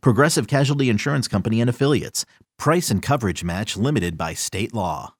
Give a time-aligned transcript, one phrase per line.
[0.00, 2.24] Progressive Casualty Insurance Company and Affiliates.
[2.58, 5.14] Price and coverage match limited by state law.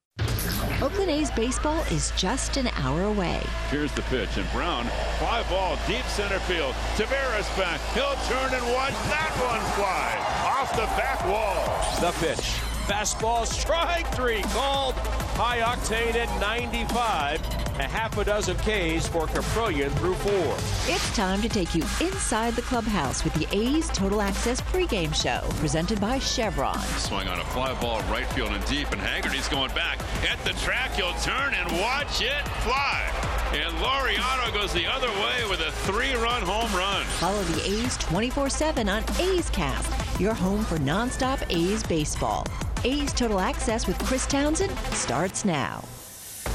[0.81, 3.41] Oakland A's baseball is just an hour away.
[3.71, 4.85] Here's the pitch, and Brown,
[5.19, 6.75] fly ball, deep center field.
[6.97, 7.81] Tavares back.
[7.95, 11.65] He'll turn and watch that one fly off the back wall.
[12.01, 12.61] The pitch.
[12.87, 14.95] Fastball, strike three, called
[15.35, 17.41] high octane at 95.
[17.81, 20.55] A half a dozen Ks for Kaprielian through four.
[20.87, 25.41] It's time to take you inside the clubhouse with the A's Total Access pregame show,
[25.59, 26.79] presented by Chevron.
[26.99, 30.53] Swung on a fly ball right field and deep, and Haggerty's going back at the
[30.61, 30.93] track.
[30.93, 33.11] He'll turn and watch it fly.
[33.53, 37.05] And Laureano goes the other way with a three-run home run.
[37.19, 42.47] Follow the A's 24-7 on A's Cast, your home for nonstop A's baseball.
[42.85, 45.85] A's Total Access with Chris Townsend starts now.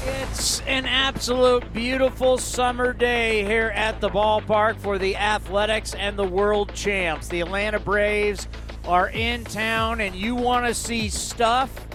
[0.06, 6.26] It's an absolute beautiful summer day here at the ballpark for the Athletics and the
[6.26, 7.26] World Champs.
[7.26, 8.46] The Atlanta Braves
[8.84, 11.86] are in town, and you want to see stuff.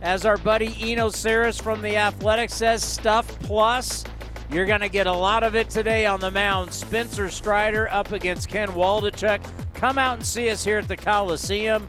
[0.00, 4.04] As our buddy Eno Sarris from the Athletics says, stuff plus.
[4.50, 6.72] You're going to get a lot of it today on the mound.
[6.72, 9.42] Spencer Strider up against Ken Waldichuk.
[9.74, 11.88] Come out and see us here at the Coliseum.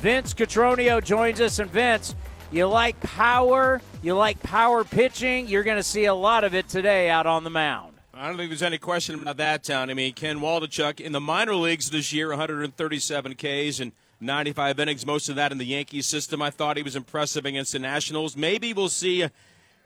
[0.00, 2.14] Vince Cotroneo joins us, and Vince,
[2.50, 5.48] you like power, you like power pitching.
[5.48, 7.94] You're going to see a lot of it today out on the mound.
[8.12, 9.88] I don't think there's any question about that, Town.
[9.88, 15.06] I mean, Ken Waldichuk in the minor leagues this year, 137 Ks and 95 innings,
[15.06, 16.42] most of that in the Yankees system.
[16.42, 18.36] I thought he was impressive against the Nationals.
[18.36, 19.30] Maybe we'll see uh,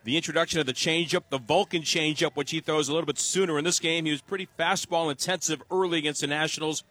[0.02, 3.56] the introduction of the changeup, the Vulcan changeup, which he throws a little bit sooner
[3.58, 4.04] in this game.
[4.04, 6.82] He was pretty fastball intensive early against the Nationals.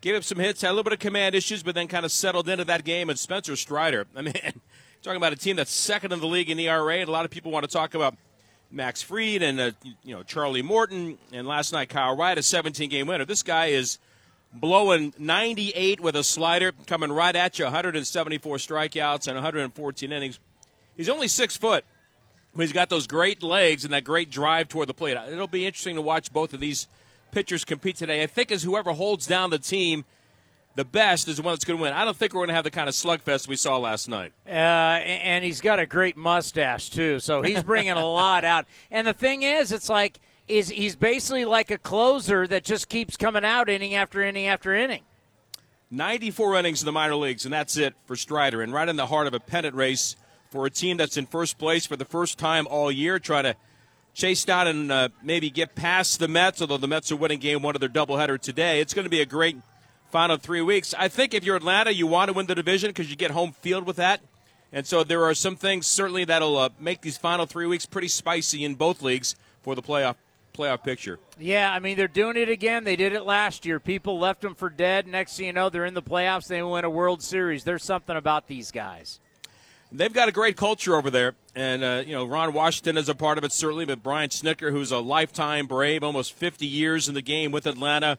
[0.00, 2.12] Gave up some hits, had a little bit of command issues, but then kind of
[2.12, 3.10] settled into that game.
[3.10, 4.60] And Spencer Strider, I mean,
[5.02, 7.30] talking about a team that's second in the league in ERA, and a lot of
[7.30, 8.16] people want to talk about
[8.70, 9.70] Max Fried and uh,
[10.04, 13.24] you know Charlie Morton, and last night Kyle Wright, a 17-game winner.
[13.24, 13.98] This guy is
[14.52, 20.38] blowing 98 with a slider, coming right at you, 174 strikeouts and 114 innings.
[20.96, 21.84] He's only six foot,
[22.54, 25.16] but he's got those great legs and that great drive toward the plate.
[25.30, 26.88] It'll be interesting to watch both of these
[27.30, 28.22] pitchers compete today.
[28.22, 30.04] I think as whoever holds down the team
[30.76, 31.92] the best is the one that's going to win.
[31.92, 34.32] I don't think we're going to have the kind of slugfest we saw last night.
[34.46, 38.66] Uh, and he's got a great mustache too, so he's bringing a lot out.
[38.90, 40.20] And the thing is, it's like
[40.50, 44.74] is he's basically like a closer that just keeps coming out inning after inning after
[44.74, 45.02] inning.
[45.92, 48.62] 94 innings in the minor leagues, and that's it for Strider.
[48.62, 50.16] And right in the heart of a pennant race
[50.50, 53.56] for a team that's in first place for the first time all year, trying to
[54.14, 57.62] chase down and uh, maybe get past the Mets, although the Mets are winning game
[57.62, 58.80] one of their doubleheader today.
[58.80, 59.56] It's going to be a great
[60.10, 60.94] final three weeks.
[60.98, 63.52] I think if you're Atlanta, you want to win the division because you get home
[63.52, 64.20] field with that.
[64.72, 68.08] And so there are some things certainly that'll uh, make these final three weeks pretty
[68.08, 70.16] spicy in both leagues for the playoff
[70.52, 71.18] playoff picture.
[71.38, 72.84] Yeah, I mean they're doing it again.
[72.84, 73.80] They did it last year.
[73.80, 75.06] People left them for dead.
[75.06, 76.48] Next thing you know, they're in the playoffs.
[76.48, 77.64] They win a World Series.
[77.64, 79.20] There's something about these guys.
[79.92, 83.14] They've got a great culture over there, and uh, you know Ron Washington is a
[83.14, 83.84] part of it certainly.
[83.84, 88.18] But Brian Snitker, who's a lifetime Brave, almost 50 years in the game with Atlanta,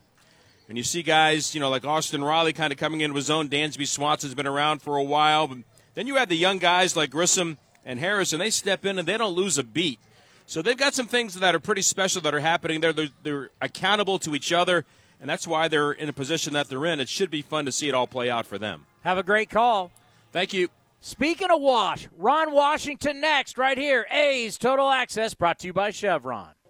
[0.71, 3.49] and you see guys, you know, like Austin Riley kind of coming into his own.
[3.49, 5.45] Dansby Swanson's been around for a while.
[5.45, 5.57] But
[5.95, 9.05] then you have the young guys like Grissom and Harris, and they step in and
[9.05, 9.99] they don't lose a beat.
[10.45, 12.93] So they've got some things that are pretty special that are happening there.
[12.93, 14.85] They're, they're accountable to each other,
[15.19, 17.01] and that's why they're in a position that they're in.
[17.01, 18.85] It should be fun to see it all play out for them.
[19.01, 19.91] Have a great call.
[20.31, 20.69] Thank you.
[21.01, 24.07] Speaking of Wash, Ron Washington next, right here.
[24.09, 26.51] A's Total Access brought to you by Chevron.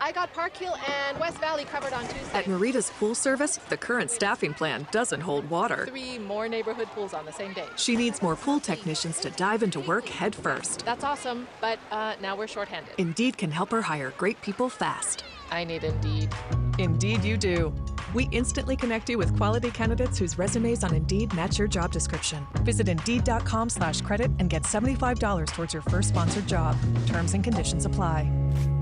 [0.00, 2.38] I got Park Hill and West Valley covered on Tuesday.
[2.38, 5.86] At Marita's Pool Service, the current staffing plan doesn't hold water.
[5.88, 7.66] Three more neighborhood pools on the same day.
[7.76, 10.84] She needs more pool technicians to dive into work head first.
[10.84, 12.92] That's awesome, but uh, now we're shorthanded.
[12.98, 15.24] Indeed can help her hire great people fast.
[15.50, 16.34] I need Indeed.
[16.78, 17.72] Indeed, you do.
[18.14, 22.46] We instantly connect you with quality candidates whose resumes on Indeed match your job description.
[22.58, 26.76] Visit Indeed.com slash credit and get $75 towards your first sponsored job.
[27.06, 28.30] Terms and conditions apply.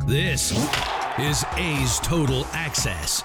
[0.07, 0.53] This
[1.19, 3.25] is A's Total Access.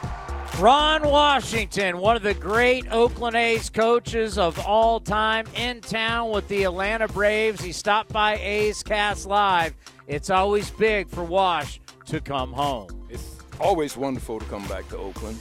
[0.59, 6.47] Ron Washington, one of the great Oakland A's coaches of all time, in town with
[6.47, 7.61] the Atlanta Braves.
[7.61, 9.75] He stopped by A's Cast Live.
[10.07, 12.87] It's always big for Wash to come home.
[13.09, 15.37] It's always wonderful to come back to Oakland.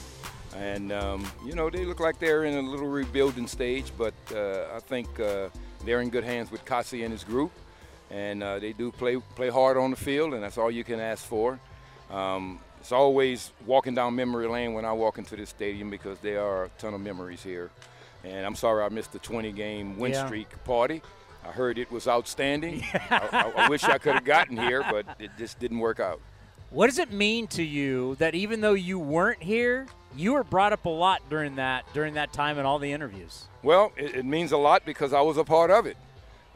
[0.56, 4.64] And, um, you know, they look like they're in a little rebuilding stage, but uh,
[4.75, 5.50] I think uh,
[5.85, 7.52] they're in good hands with Kotsay and his group.
[8.10, 10.99] And uh, they do play, play hard on the field, and that's all you can
[11.00, 11.58] ask for.
[12.10, 16.43] Um, it's always walking down memory lane when I walk into this stadium because there
[16.43, 17.70] are a ton of memories here.
[18.25, 20.26] And I'm sorry I missed the 20 game win Yeah.
[20.26, 21.02] streak party.
[21.46, 22.82] I heard it was outstanding.
[23.10, 26.20] I, I- wish I could have gotten here, but it just didn't work out.
[26.70, 30.72] What does it mean to you that even though you weren't here, you were brought
[30.72, 33.44] up a lot during that during that time in all the interviews?
[33.62, 35.96] Well, it, it means a lot because I was a part of it.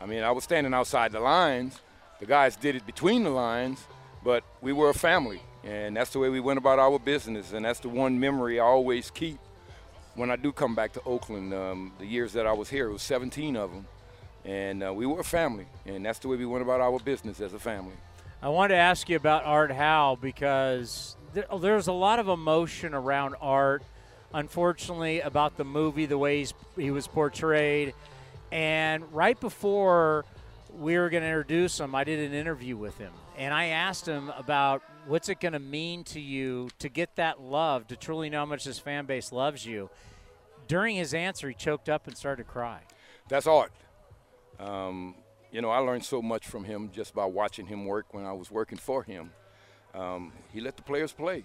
[0.03, 1.81] I mean, I was standing outside the lines.
[2.19, 3.87] The guys did it between the lines,
[4.25, 7.53] but we were a family, and that's the way we went about our business.
[7.53, 9.39] And that's the one memory I always keep
[10.17, 11.55] when I do come back to Oakland.
[11.55, 13.87] Um, the years that I was here, it was 17 of them,
[14.45, 17.41] and uh, we were a family, and that's the way we went about our business
[17.41, 17.95] as a family.
[18.43, 22.93] I wanted to ask you about Art Howe because there, there's a lot of emotion
[22.93, 23.85] around Art,
[24.35, 26.45] unfortunately, about the movie, the way
[26.77, 27.95] he was portrayed.
[28.53, 30.27] And right before
[30.79, 33.13] we were going to introduce him, I did an interview with him.
[33.39, 37.41] And I asked him about what's it going to mean to you to get that
[37.41, 39.89] love, to truly know how much this fan base loves you.
[40.69, 42.83] During his answer, he choked up and started to cry.
[43.29, 43.73] That's art.
[44.61, 45.15] Um,
[45.51, 48.33] you know, I learned so much from him just by watching him work when I
[48.33, 49.31] was working for him.
[49.95, 51.45] Um, he let the players play.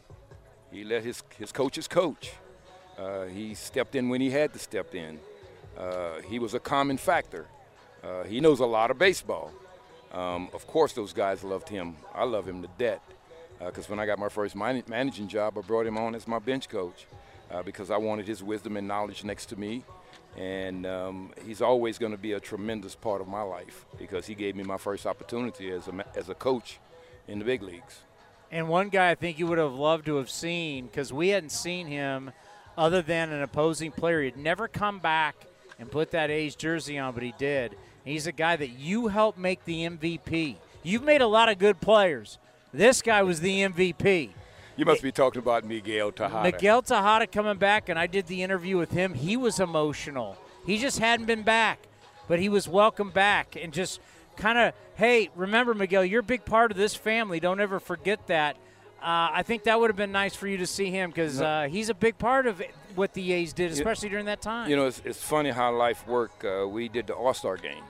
[0.71, 2.33] He let his, his coaches coach.
[2.97, 5.19] Uh, he stepped in when he had to step in.
[5.77, 7.45] Uh, he was a common factor.
[8.03, 9.51] Uh, he knows a lot of baseball.
[10.11, 11.95] Um, of course, those guys loved him.
[12.15, 13.01] I love him to death.
[13.59, 16.39] Because when I got my first man- managing job, I brought him on as my
[16.39, 17.07] bench coach
[17.51, 19.83] uh, because I wanted his wisdom and knowledge next to me.
[20.37, 24.35] And um, he's always going to be a tremendous part of my life because he
[24.35, 26.79] gave me my first opportunity as a, as a coach
[27.27, 28.01] in the big leagues.
[28.51, 31.49] And one guy I think you would have loved to have seen because we hadn't
[31.49, 32.31] seen him
[32.77, 34.21] other than an opposing player.
[34.21, 35.35] He'd never come back
[35.79, 37.75] and put that A's jersey on, but he did.
[38.03, 40.55] He's a guy that you helped make the MVP.
[40.83, 42.37] You've made a lot of good players.
[42.73, 44.29] This guy was the MVP.
[44.77, 46.43] You must be talking about Miguel Tejada.
[46.43, 49.15] Miguel Tejada coming back, and I did the interview with him.
[49.15, 50.37] He was emotional.
[50.65, 51.79] He just hadn't been back,
[52.27, 53.99] but he was welcome back and just
[54.35, 57.39] kind of, hey, remember, Miguel, you're a big part of this family.
[57.39, 58.55] Don't ever forget that.
[59.01, 61.67] Uh, I think that would have been nice for you to see him because uh,
[61.69, 62.61] he's a big part of
[62.95, 64.69] what the A's did, especially during that time.
[64.69, 66.43] You know, it's, it's funny how life worked.
[66.43, 67.83] Uh, we did the All Star game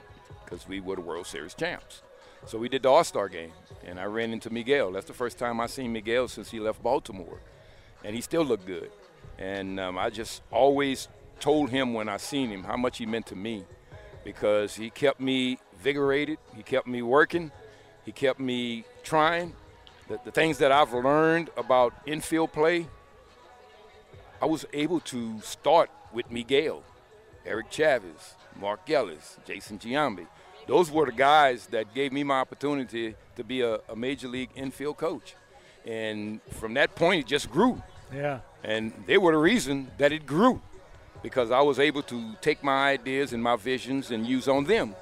[0.44, 2.02] because we were the World Series champs.
[2.46, 3.52] So we did the All Star game,
[3.86, 4.92] and I ran into Miguel.
[4.92, 7.40] That's the first time I seen Miguel since he left Baltimore,
[8.04, 8.90] and he still looked good.
[9.38, 11.08] And um, I just always
[11.40, 13.64] told him when I seen him how much he meant to me,
[14.24, 17.50] because he kept me vigorated, he kept me working,
[18.04, 19.54] he kept me trying.
[20.08, 22.86] The, the things that I've learned about infield play,
[24.40, 26.82] I was able to start with Miguel,
[27.44, 30.26] Eric Chavez, Mark Ellis, Jason Giambi.
[30.66, 34.50] Those were the guys that gave me my opportunity to be a, a major league
[34.54, 35.34] infield coach.
[35.86, 37.82] And from that point, it just grew.
[38.12, 38.40] Yeah.
[38.64, 40.60] And they were the reason that it grew
[41.22, 44.94] because I was able to take my ideas and my visions and use on them.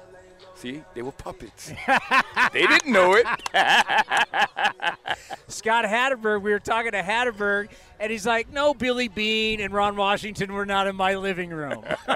[0.57, 1.71] See, they were puppets.
[2.51, 3.27] they didn't know it.
[5.47, 6.41] Scott Hatteberg.
[6.41, 10.65] We were talking to Hatteberg, and he's like, "No, Billy Beane and Ron Washington were
[10.65, 11.83] not in my living room."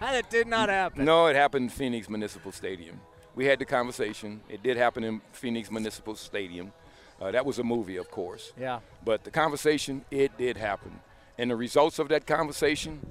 [0.00, 1.06] that did not happen.
[1.06, 3.00] No, it happened in Phoenix Municipal Stadium.
[3.34, 4.42] We had the conversation.
[4.50, 6.72] It did happen in Phoenix Municipal Stadium.
[7.18, 8.52] Uh, that was a movie, of course.
[8.60, 8.80] Yeah.
[9.02, 11.00] But the conversation, it did happen.
[11.38, 13.10] And the results of that conversation,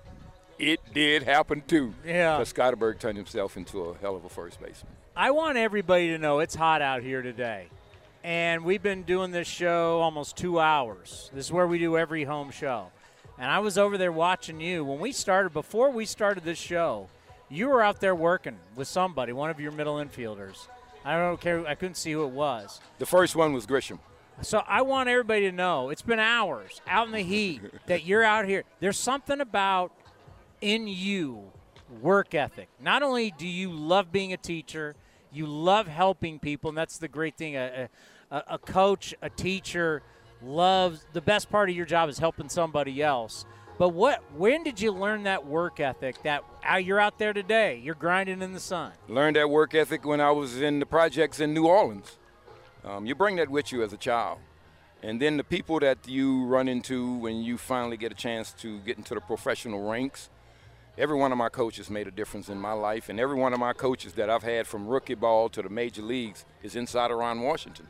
[0.60, 1.94] it did happen too.
[2.06, 2.38] Yeah.
[2.38, 4.94] Because Scotterberg turned himself into a hell of a first baseman.
[5.16, 7.68] I want everybody to know it's hot out here today.
[8.24, 11.32] And we've been doing this show almost two hours.
[11.34, 12.88] This is where we do every home show.
[13.38, 14.84] And I was over there watching you.
[14.84, 17.08] When we started, before we started this show,
[17.48, 20.68] you were out there working with somebody, one of your middle infielders.
[21.06, 21.66] I don't care.
[21.66, 22.82] I couldn't see who it was.
[23.00, 24.00] The first one was Grissom.
[24.42, 28.24] So I want everybody to know it's been hours out in the heat that you're
[28.24, 28.64] out here.
[28.80, 29.92] There's something about
[30.62, 31.52] in you
[32.02, 32.70] work ethic.
[32.80, 34.96] Not only do you love being a teacher,
[35.32, 37.56] you love helping people, and that's the great thing.
[37.56, 37.90] A,
[38.32, 40.02] a, a coach, a teacher
[40.42, 43.46] loves the best part of your job is helping somebody else.
[43.78, 44.22] But what?
[44.36, 46.22] When did you learn that work ethic?
[46.24, 48.92] That uh, you're out there today, you're grinding in the sun.
[49.08, 52.18] Learned that work ethic when I was in the projects in New Orleans.
[52.84, 54.40] Um, you bring that with you as a child.
[55.02, 58.80] And then the people that you run into when you finally get a chance to
[58.80, 60.30] get into the professional ranks,
[61.00, 63.08] every one of my coaches made a difference in my life.
[63.08, 66.02] And every one of my coaches that I've had from rookie ball to the major
[66.02, 67.88] leagues is inside of Ron Washington.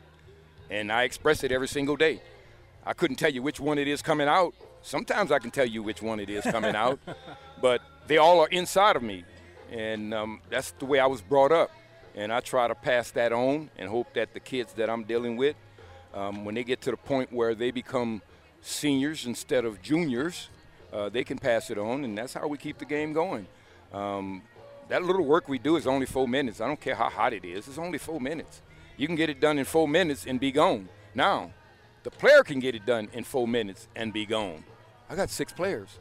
[0.70, 2.22] And I express it every single day.
[2.86, 4.54] I couldn't tell you which one it is coming out.
[4.80, 7.00] Sometimes I can tell you which one it is coming out,
[7.60, 9.24] but they all are inside of me.
[9.70, 11.70] And um, that's the way I was brought up.
[12.14, 15.36] And I try to pass that on and hope that the kids that I'm dealing
[15.36, 15.56] with,
[16.14, 18.22] um, when they get to the point where they become
[18.62, 20.48] seniors instead of juniors,
[20.92, 23.46] uh, they can pass it on, and that's how we keep the game going.
[23.92, 24.42] Um,
[24.88, 26.60] that little work we do is only four minutes.
[26.60, 28.62] I don't care how hot it is, it's only four minutes.
[28.96, 30.88] You can get it done in four minutes and be gone.
[31.14, 31.52] Now,
[32.02, 34.64] the player can get it done in four minutes and be gone.
[35.08, 35.98] I got six players.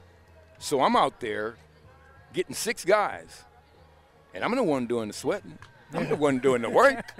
[0.57, 1.55] So I'm out there
[2.33, 3.43] getting six guys,
[4.33, 5.57] and I'm the one doing the sweating.
[5.93, 7.13] I'm the one doing the work.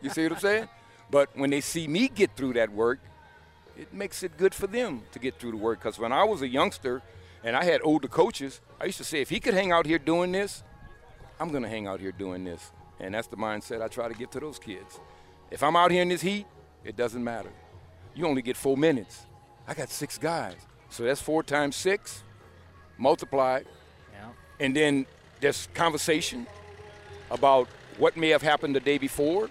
[0.00, 0.68] You see what I'm saying?
[1.10, 3.00] But when they see me get through that work,
[3.78, 5.80] it makes it good for them to get through the work.
[5.80, 7.02] Because when I was a youngster
[7.44, 9.98] and I had older coaches, I used to say, if he could hang out here
[9.98, 10.62] doing this,
[11.38, 12.72] I'm going to hang out here doing this.
[12.98, 15.00] And that's the mindset I try to give to those kids.
[15.50, 16.46] If I'm out here in this heat,
[16.84, 17.50] it doesn't matter.
[18.14, 19.26] You only get four minutes.
[19.68, 20.56] I got six guys.
[20.88, 22.22] So that's four times six,
[22.96, 23.66] multiplied.
[24.12, 24.28] Yeah.
[24.60, 25.06] And then
[25.40, 26.46] there's conversation
[27.30, 27.68] about
[27.98, 29.50] what may have happened the day before,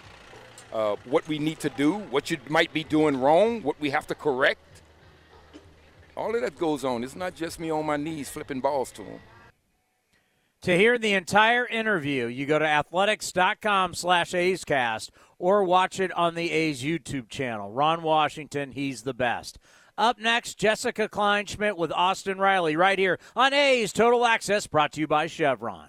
[0.76, 4.06] uh, what we need to do, what you might be doing wrong, what we have
[4.06, 4.82] to correct.
[6.14, 7.02] All of that goes on.
[7.02, 9.20] It's not just me on my knees flipping balls to him.
[10.62, 16.34] To hear the entire interview, you go to athletics.com slash A'scast or watch it on
[16.34, 17.70] the A's YouTube channel.
[17.70, 19.58] Ron Washington, he's the best.
[19.96, 25.00] Up next, Jessica Kleinschmidt with Austin Riley right here on A's Total Access, brought to
[25.00, 25.88] you by Chevron.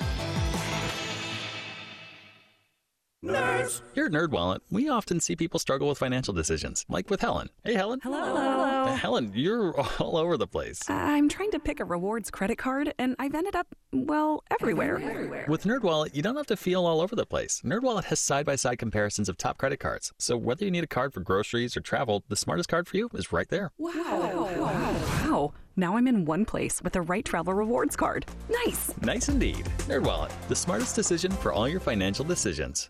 [3.23, 3.81] Nerd Answers.
[3.93, 7.49] Here at NerdWallet, we often see people struggle with financial decisions, like with Helen.
[7.63, 7.99] Hey, Helen.
[8.01, 8.19] Hello.
[8.19, 8.85] Hello.
[8.95, 10.79] Helen, you're all over the place.
[10.89, 14.99] I'm trying to pick a rewards credit card, and I've ended up, well, everywhere.
[14.99, 15.45] everywhere.
[15.47, 17.61] With NerdWallet, you don't have to feel all over the place.
[17.63, 20.11] NerdWallet has side-by-side comparisons of top credit cards.
[20.17, 23.07] So whether you need a card for groceries or travel, the smartest card for you
[23.13, 23.71] is right there.
[23.77, 23.91] Wow.
[23.93, 24.55] Wow.
[24.57, 25.53] wow.
[25.75, 28.25] Now I'm in one place with the right travel rewards card.
[28.49, 28.91] Nice.
[29.01, 29.65] Nice indeed.
[29.87, 32.89] NerdWallet, the smartest decision for all your financial decisions.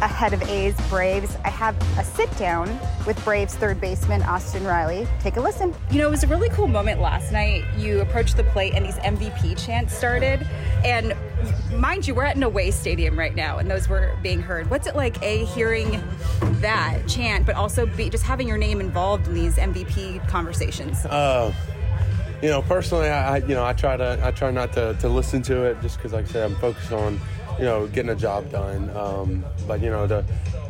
[0.00, 1.36] ahead of A's Braves.
[1.44, 2.68] I have a sit down
[3.06, 5.06] with Braves third baseman Austin Riley.
[5.20, 5.74] Take a listen.
[5.90, 7.64] You know, it was a really cool moment last night.
[7.76, 10.46] You approached the plate and these MVP chants started.
[10.84, 11.14] And
[11.74, 14.70] mind you, we're at an away stadium right now, and those were being heard.
[14.70, 16.02] What's it like, A, hearing
[16.60, 21.04] that chant, but also B, just having your name involved in these MVP conversations?
[21.06, 21.52] Uh,
[22.42, 25.42] you know, personally, I, you know, I try to, I try not to, to listen
[25.42, 27.20] to it just because, like I said, I'm focused on
[27.60, 28.88] you know, getting a job done.
[28.96, 30.24] Um, but you know, to,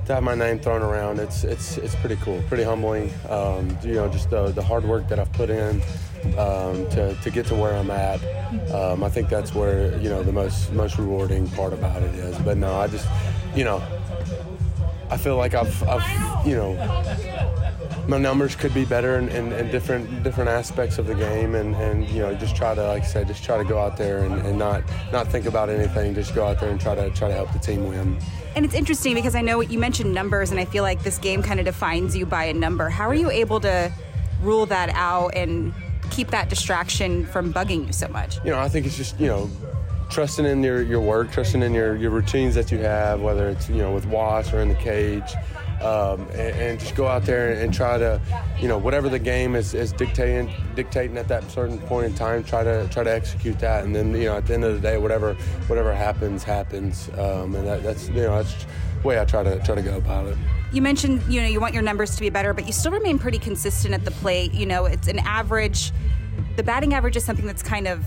[0.07, 3.13] to have my name thrown around, it's it's it's pretty cool, pretty humbling.
[3.29, 5.81] Um, you know, just the, the hard work that I've put in
[6.37, 8.21] um, to, to get to where I'm at.
[8.75, 12.37] Um, I think that's where you know the most most rewarding part about it is.
[12.41, 13.07] But no, I just
[13.55, 13.81] you know,
[15.11, 16.75] I feel like I've I've you know
[18.11, 21.77] my numbers could be better in, in, in, different different aspects of the game and,
[21.77, 24.25] and you know just try to like I said just try to go out there
[24.25, 27.29] and, and not not think about anything just go out there and try to try
[27.29, 28.19] to help the team win.
[28.57, 31.41] And it's interesting because I know you mentioned numbers and I feel like this game
[31.41, 32.89] kind of defines you by a number.
[32.89, 33.93] How are you able to
[34.43, 35.73] rule that out and
[36.11, 38.39] keep that distraction from bugging you so much?
[38.45, 39.49] You know, I think it's just, you know,
[40.11, 43.69] trusting in your, your work, trusting in your, your routines that you have, whether it's,
[43.69, 45.33] you know, with Watts or in the cage
[45.83, 48.21] um, and, and, just go out there and, try to,
[48.59, 52.45] you know, whatever the game is, is dictating dictating at that certain point in time,
[52.45, 54.81] try to try to execute that, and then you know at the end of the
[54.81, 55.35] day, whatever
[55.67, 58.67] whatever happens happens, um, and that, that's you know that's
[59.03, 60.37] the way I try to try to go about it.
[60.73, 63.19] You mentioned you know you want your numbers to be better, but you still remain
[63.19, 64.53] pretty consistent at the plate.
[64.53, 65.93] You know, it's an average.
[66.57, 68.05] The batting average is something that's kind of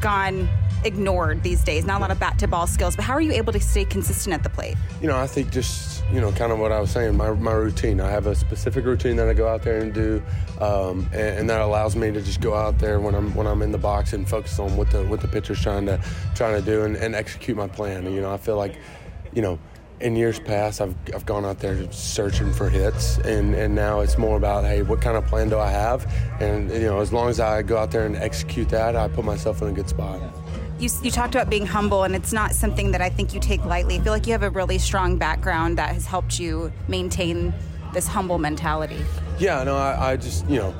[0.00, 0.48] gone
[0.84, 1.84] ignored these days.
[1.84, 3.84] Not a lot of bat to ball skills, but how are you able to stay
[3.84, 4.76] consistent at the plate?
[5.00, 7.52] You know, I think just, you know, kind of what I was saying, my, my
[7.52, 8.00] routine.
[8.00, 10.22] I have a specific routine that I go out there and do,
[10.60, 13.62] um, and, and, that allows me to just go out there when I'm when I'm
[13.62, 16.00] in the box and focus on what the what the pitcher's trying to
[16.34, 18.06] trying to do and, and execute my plan.
[18.06, 18.78] And, you know, I feel like,
[19.32, 19.58] you know,
[20.00, 24.18] in years past, I've, I've gone out there searching for hits, and, and now it's
[24.18, 26.04] more about, hey, what kind of plan do I have?
[26.40, 29.24] And, you know, as long as I go out there and execute that, I put
[29.24, 30.20] myself in a good spot.
[30.78, 33.64] You, you talked about being humble, and it's not something that I think you take
[33.64, 33.96] lightly.
[33.96, 37.54] I feel like you have a really strong background that has helped you maintain
[37.92, 39.00] this humble mentality.
[39.38, 40.74] Yeah, no, I, I just, you know,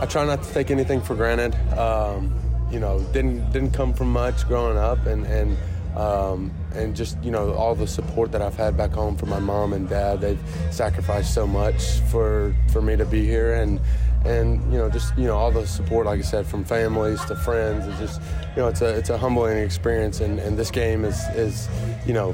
[0.00, 1.54] I try not to take anything for granted.
[1.78, 2.34] Um,
[2.70, 5.56] you know, didn't didn't come from much growing up, and and
[5.96, 9.38] um, and just you know all the support that I've had back home from my
[9.38, 10.20] mom and dad.
[10.20, 13.80] They've sacrificed so much for for me to be here, and
[14.26, 17.36] and you know just you know all the support, like I said, from families to
[17.36, 17.86] friends.
[17.86, 18.20] It's just
[18.54, 21.68] you know it's a it's a humbling experience, and, and this game is is
[22.06, 22.32] you know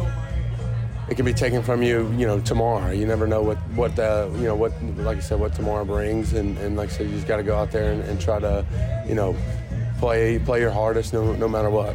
[1.08, 2.90] it can be taken from you, you know, tomorrow.
[2.90, 6.32] You never know what what the, you know what like I said what tomorrow brings,
[6.32, 8.38] and, and like I said, you just got to go out there and, and, try
[8.38, 8.64] to,
[9.06, 9.36] you know,
[9.98, 11.94] play play your hardest no no matter what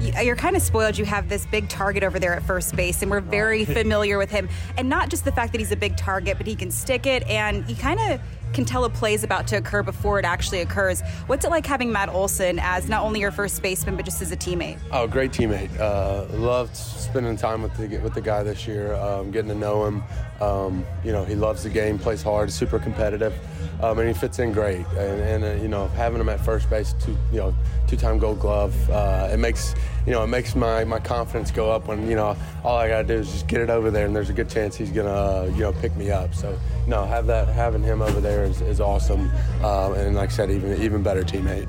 [0.00, 0.98] you're kind of spoiled.
[0.98, 4.30] You have this big target over there at first base, and we're very familiar with
[4.30, 4.48] him.
[4.76, 7.22] And not just the fact that he's a big target, but he can stick it,
[7.24, 8.20] and he kind of
[8.52, 11.02] can tell a play is about to occur before it actually occurs.
[11.26, 14.32] What's it like having Matt Olson as not only your first baseman, but just as
[14.32, 14.78] a teammate?
[14.90, 15.78] Oh, great teammate.
[15.78, 19.86] Uh, loved spending time with the with the guy this year, um, getting to know
[19.86, 20.02] him.
[20.40, 23.34] Um, you know, he loves the game, plays hard, super competitive,
[23.82, 24.86] um, and he fits in great.
[24.96, 27.54] And, and uh, you know, having him at first base, two you know,
[27.86, 29.74] two-time Gold Glove, uh, it makes
[30.06, 33.02] you know, it makes my, my confidence go up when, you know, all I got
[33.02, 35.06] to do is just get it over there and there's a good chance he's going
[35.06, 36.34] to, uh, you know, pick me up.
[36.34, 39.30] So, no, have that, having him over there is, is awesome.
[39.62, 41.68] Uh, and like I said, even, even better teammate.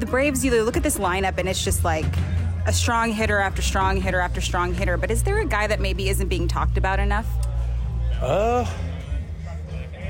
[0.00, 2.06] The Braves, you look at this lineup and it's just like
[2.66, 4.96] a strong hitter after strong hitter after strong hitter.
[4.96, 7.26] But is there a guy that maybe isn't being talked about enough?
[8.20, 8.66] Uh,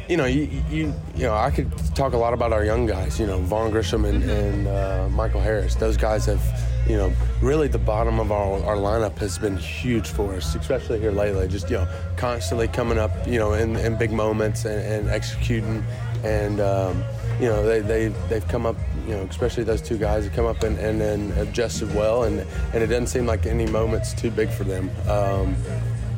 [0.09, 3.21] you know, you, you, you know, I could talk a lot about our young guys.
[3.21, 5.75] You know, Vaughn Grissom and, and uh, Michael Harris.
[5.75, 6.43] Those guys have,
[6.89, 10.99] you know, really the bottom of our, our lineup has been huge for us, especially
[10.99, 11.47] here lately.
[11.47, 15.85] Just, you know, constantly coming up, you know, in, in big moments and, and executing.
[16.25, 17.05] And, um,
[17.39, 20.47] you know, they, they, they've come up, you know, especially those two guys have come
[20.47, 22.25] up and, and, and adjusted well.
[22.25, 22.41] And,
[22.73, 24.91] and it doesn't seem like any moment's too big for them.
[25.07, 25.55] Um,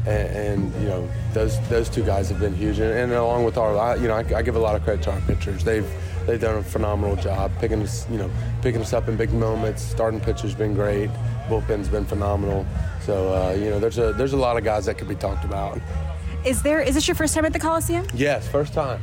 [0.06, 3.56] and, and, you know those those two guys have been huge, and, and along with
[3.58, 5.62] our, you know, I, I, give a lot of credit to our pitchers.
[5.62, 5.86] They've
[6.26, 8.30] they've done a phenomenal job picking us, you know,
[8.62, 9.82] picking us up in big moments.
[9.82, 11.10] Starting pitcher's been great,
[11.48, 12.66] bullpen's been phenomenal.
[13.02, 15.44] So uh, you know, there's a there's a lot of guys that could be talked
[15.44, 15.78] about.
[16.44, 18.06] Is there is this your first time at the Coliseum?
[18.14, 19.02] Yes, first time.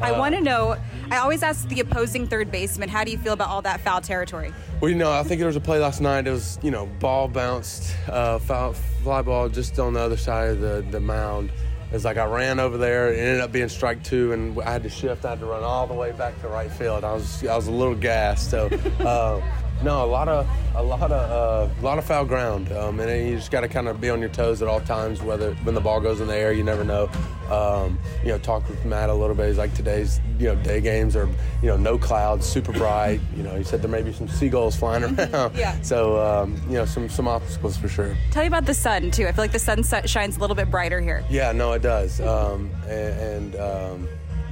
[0.00, 0.76] I uh, want to know.
[1.10, 4.00] I always ask the opposing third baseman, how do you feel about all that foul
[4.02, 4.52] territory?
[4.80, 6.26] Well, you know, I think there was a play last night.
[6.26, 10.50] It was, you know, ball bounced, uh, foul, fly ball just on the other side
[10.50, 11.50] of the, the mound.
[11.90, 13.10] It's like I ran over there.
[13.14, 15.24] It ended up being strike two, and I had to shift.
[15.24, 17.02] I had to run all the way back to right field.
[17.02, 18.50] I was I was a little gassed.
[18.50, 18.66] So,
[19.00, 19.40] uh,
[19.82, 23.28] no, a lot of a lot of uh, a lot of foul ground, um, and
[23.28, 25.22] you just got to kind of be on your toes at all times.
[25.22, 27.08] Whether when the ball goes in the air, you never know.
[27.50, 29.48] Um, you know, talk with Matt a little bit.
[29.48, 31.28] He's like today's you know day games are
[31.62, 33.20] you know no clouds, super bright.
[33.36, 35.56] You know, he said there may be some seagulls flying around.
[35.56, 35.80] yeah.
[35.82, 38.16] So um, you know some some obstacles for sure.
[38.30, 39.26] Tell me about the sun too.
[39.26, 41.24] I feel like the sun shines a little bit brighter here.
[41.30, 42.20] Yeah, no, it does.
[42.20, 44.08] Um, and, and um,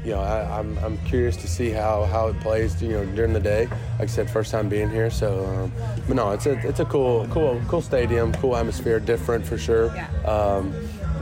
[0.07, 3.05] you know, I, am I'm, I'm curious to see how, how it plays, you know,
[3.07, 3.67] during the day.
[3.99, 5.73] Like I said, first time being here, so um,
[6.07, 9.93] but no, it's a it's a cool cool cool stadium, cool atmosphere, different for sure.
[9.97, 10.09] Yeah.
[10.23, 10.73] Um,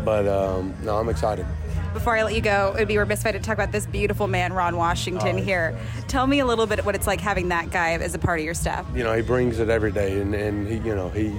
[0.05, 1.47] but um, no, I'm excited.
[1.94, 4.27] Before I let you go, it'd be remiss if I didn't talk about this beautiful
[4.27, 5.79] man, Ron Washington, here.
[6.07, 8.44] Tell me a little bit what it's like having that guy as a part of
[8.44, 8.85] your staff.
[8.94, 11.33] You know, he brings it every day, and, and he, you know, he.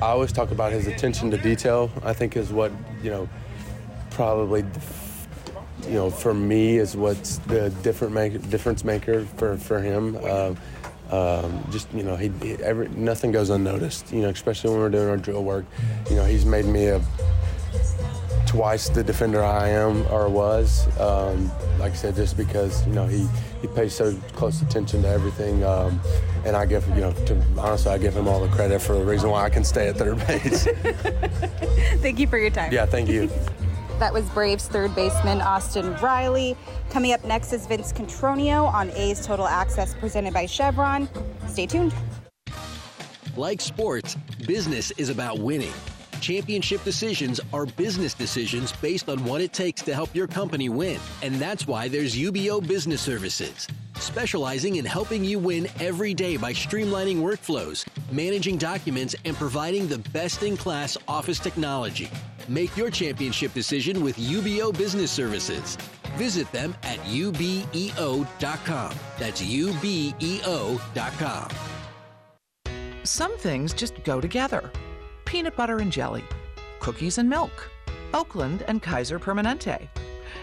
[0.00, 1.90] I always talk about his attention to detail.
[2.04, 2.70] I think is what
[3.02, 3.28] you know,
[4.10, 4.64] probably
[5.86, 10.18] you know, for me is what's the different make, difference maker for for him.
[10.22, 10.54] Uh,
[11.10, 14.12] um, just you know, he, he every, nothing goes unnoticed.
[14.12, 15.64] You know, especially when we're doing our drill work.
[16.10, 17.00] You know, he's made me a
[18.46, 20.86] twice the defender I am or was.
[20.98, 23.28] Um, like I said, just because you know he
[23.60, 26.00] he pays so close attention to everything, um,
[26.44, 29.04] and I give you know to, honestly I give him all the credit for the
[29.04, 30.64] reason why I can stay at third base.
[32.00, 32.72] thank you for your time.
[32.72, 33.30] Yeah, thank you.
[33.98, 36.54] That was Braves third baseman Austin Riley.
[36.90, 41.08] Coming up next is Vince Cotroneo on A's Total Access presented by Chevron.
[41.48, 41.94] Stay tuned.
[43.38, 45.72] Like sports, business is about winning.
[46.20, 51.00] Championship decisions are business decisions based on what it takes to help your company win.
[51.22, 56.52] And that's why there's UBEO Business Services, specializing in helping you win every day by
[56.52, 62.10] streamlining workflows, managing documents, and providing the best in class office technology.
[62.48, 65.76] Make your championship decision with UBEO Business Services.
[66.16, 68.94] Visit them at ubeo.com.
[69.18, 71.48] That's ubeo.com.
[73.04, 74.70] Some things just go together
[75.26, 76.24] peanut butter and jelly,
[76.80, 77.68] cookies and milk,
[78.14, 79.88] Oakland and Kaiser Permanente.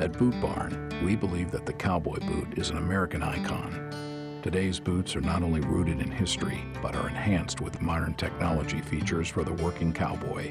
[0.00, 4.40] At Boot Barn, we believe that the cowboy boot is an American icon.
[4.42, 9.28] Today's boots are not only rooted in history, but are enhanced with modern technology features
[9.28, 10.50] for the working cowboy.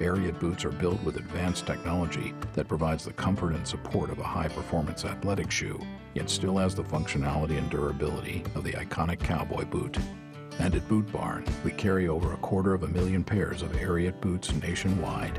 [0.00, 4.24] Ariat boots are built with advanced technology that provides the comfort and support of a
[4.24, 5.78] high performance athletic shoe,
[6.14, 9.98] yet still has the functionality and durability of the iconic cowboy boot.
[10.58, 14.20] And at Boot Barn, we carry over a quarter of a million pairs of Ariat
[14.20, 15.38] boots nationwide.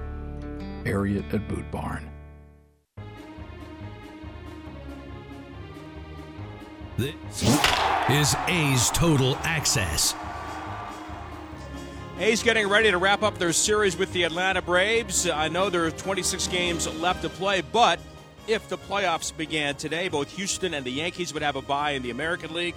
[0.86, 2.11] Ariat at Boot Barn.
[7.02, 7.42] This
[8.12, 10.14] is A's Total Access.
[12.20, 15.28] A's getting ready to wrap up their series with the Atlanta Braves.
[15.28, 18.00] I know there are 26 games left to play, but
[18.48, 22.04] if the playoffs began today, both Houston and the Yankees would have a bye in
[22.04, 22.76] the American League.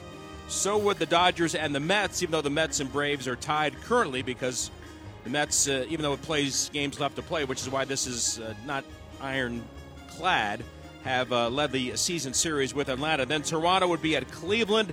[0.49, 3.79] So would the Dodgers and the Mets, even though the Mets and Braves are tied
[3.83, 4.71] currently because
[5.25, 8.07] the Mets, uh, even though it plays games left to play, which is why this
[8.07, 8.85] is uh, not
[9.21, 9.63] iron
[10.09, 10.65] clad
[11.05, 13.27] have uh, led the season series with Atlanta.
[13.27, 14.93] Then Toronto would be at Cleveland.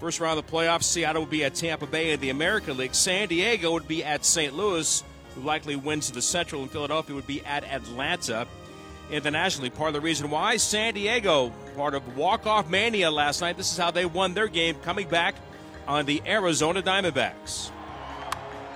[0.00, 2.94] First round of the playoffs, Seattle would be at Tampa Bay in the American League.
[2.94, 4.54] San Diego would be at St.
[4.54, 8.46] Louis, who likely wins the Central, and Philadelphia would be at Atlanta
[9.10, 9.68] internationally.
[9.68, 13.58] Part of the reason why San Diego, part of walk-off mania last night.
[13.58, 15.34] This is how they won their game, coming back
[15.86, 17.70] on the Arizona Diamondbacks.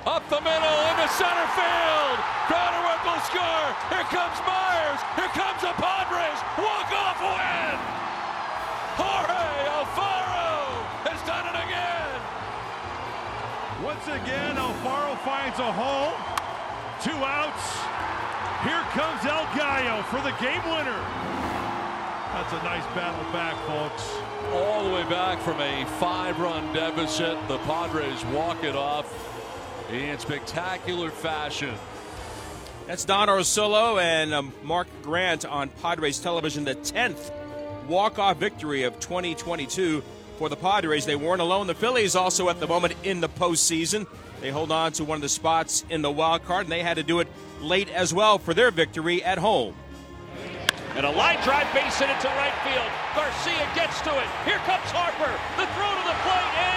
[0.07, 2.19] Up the middle into center field.
[2.45, 3.69] Cronenworth will score.
[3.89, 5.01] Here comes Myers.
[5.17, 6.41] Here comes the Padres.
[6.61, 7.77] Walk-off win.
[9.01, 12.21] Jorge Alfaro has done it again.
[13.81, 16.13] Once again, Alfaro finds a hole.
[17.01, 17.65] Two outs.
[18.61, 21.01] Here comes El Gallo for the game winner.
[22.37, 24.05] That's a nice battle back, folks.
[24.53, 29.31] All the way back from a five-run deficit, the Padres walk it off
[30.03, 31.75] in spectacular fashion.
[32.87, 37.33] That's Don Orsillo and um, Mark Grant on Padres television, the 10th
[37.89, 40.03] walk-off victory of 2022
[40.37, 41.07] for the Padres.
[41.07, 41.67] They weren't alone.
[41.67, 44.07] The Phillies also at the moment in the postseason.
[44.41, 46.97] They hold on to one of the spots in the wild card, and they had
[46.97, 47.29] to do it
[47.61, 49.75] late as well for their victory at home.
[50.97, 52.91] And a line drive base hit into right field.
[53.17, 54.29] Garcia gets to it.
[54.45, 55.33] Here comes Harper.
[55.57, 56.74] The throw to the plate is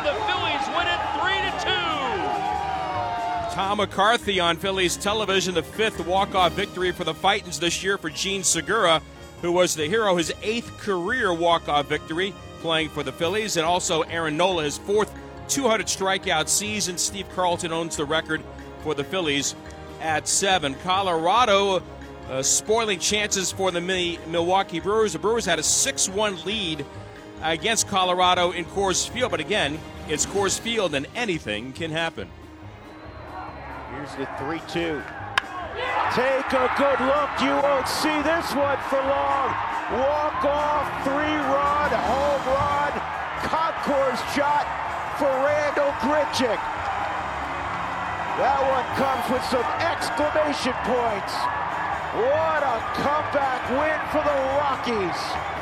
[0.00, 3.54] and the Phillies win it three to two.
[3.54, 8.08] Tom McCarthy on Phillies television, the fifth walk-off victory for the Fightins this year for
[8.08, 9.02] Jean Segura,
[9.42, 14.02] who was the hero, his eighth career walk-off victory playing for the Phillies, and also
[14.02, 15.12] Aaron Nola, his fourth
[15.48, 16.96] 200 strikeout season.
[16.96, 18.42] Steve Carlton owns the record
[18.82, 19.54] for the Phillies
[20.00, 20.74] at seven.
[20.76, 21.82] Colorado
[22.30, 23.80] uh, spoiling chances for the
[24.28, 25.12] Milwaukee Brewers.
[25.12, 26.86] The Brewers had a 6-1 lead
[27.42, 32.28] against Colorado in Coors Field, but again, it's Coors Field and anything can happen.
[33.92, 35.02] Here's the 3 2.
[36.14, 37.30] Take a good look.
[37.40, 39.50] You won't see this one for long.
[39.94, 42.92] Walk off, three run, home run,
[43.46, 44.66] Concourse shot
[45.18, 46.60] for Randall Grichuk.
[48.38, 51.34] That one comes with some exclamation points.
[52.14, 55.59] What a comeback win for the Rockies.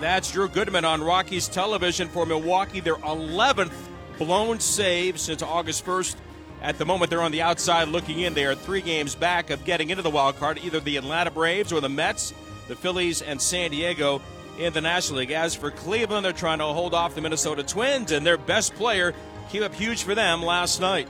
[0.00, 3.72] That's Drew Goodman on Rockies television for Milwaukee, their 11th
[4.18, 6.16] blown save since August 1st.
[6.60, 8.34] At the moment, they're on the outside looking in.
[8.34, 11.72] They are three games back of getting into the wild card, either the Atlanta Braves
[11.72, 12.34] or the Mets,
[12.68, 14.20] the Phillies, and San Diego
[14.58, 15.30] in the National League.
[15.30, 19.14] As for Cleveland, they're trying to hold off the Minnesota Twins, and their best player
[19.48, 21.08] came up huge for them last night.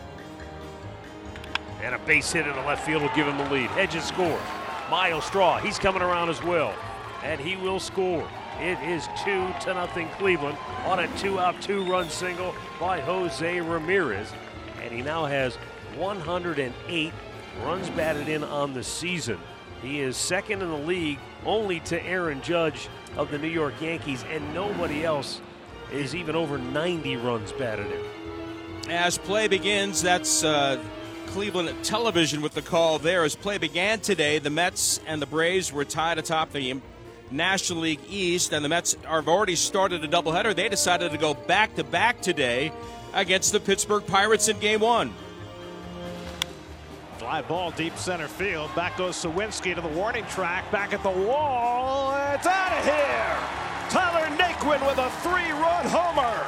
[1.83, 3.71] And a base hit in the left field will give him the lead.
[3.71, 4.43] Hedges scores.
[4.91, 6.75] Myles Straw, he's coming around as well,
[7.25, 8.29] and he will score.
[8.61, 14.33] It is two to nothing Cleveland on a two-out, two-run single by Jose Ramirez,
[14.83, 15.57] and he now has
[15.97, 17.13] 108
[17.63, 19.39] runs batted in on the season.
[19.83, 24.25] He is second in the league, only to Aaron Judge of the New York Yankees,
[24.31, 25.41] and nobody else
[25.93, 28.91] is even over 90 runs batted in.
[28.91, 30.83] As play begins, that's uh,
[31.27, 33.25] Cleveland television with the call there.
[33.25, 36.71] As play began today, the Mets and the Braves were tied atop the
[37.31, 40.55] National League East, and the Mets have already started a doubleheader.
[40.55, 42.73] They decided to go back to back today
[43.15, 45.13] against the Pittsburgh Pirates in Game One.
[47.19, 48.73] Fly ball deep center field.
[48.75, 50.71] Back goes Suwinski to the warning track.
[50.71, 52.15] Back at the wall.
[52.35, 53.37] It's out of here.
[53.89, 56.47] Tyler Naquin with a three-run homer.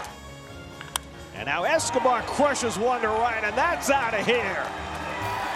[1.34, 4.66] And now Escobar crushes one to right, and that's out of here.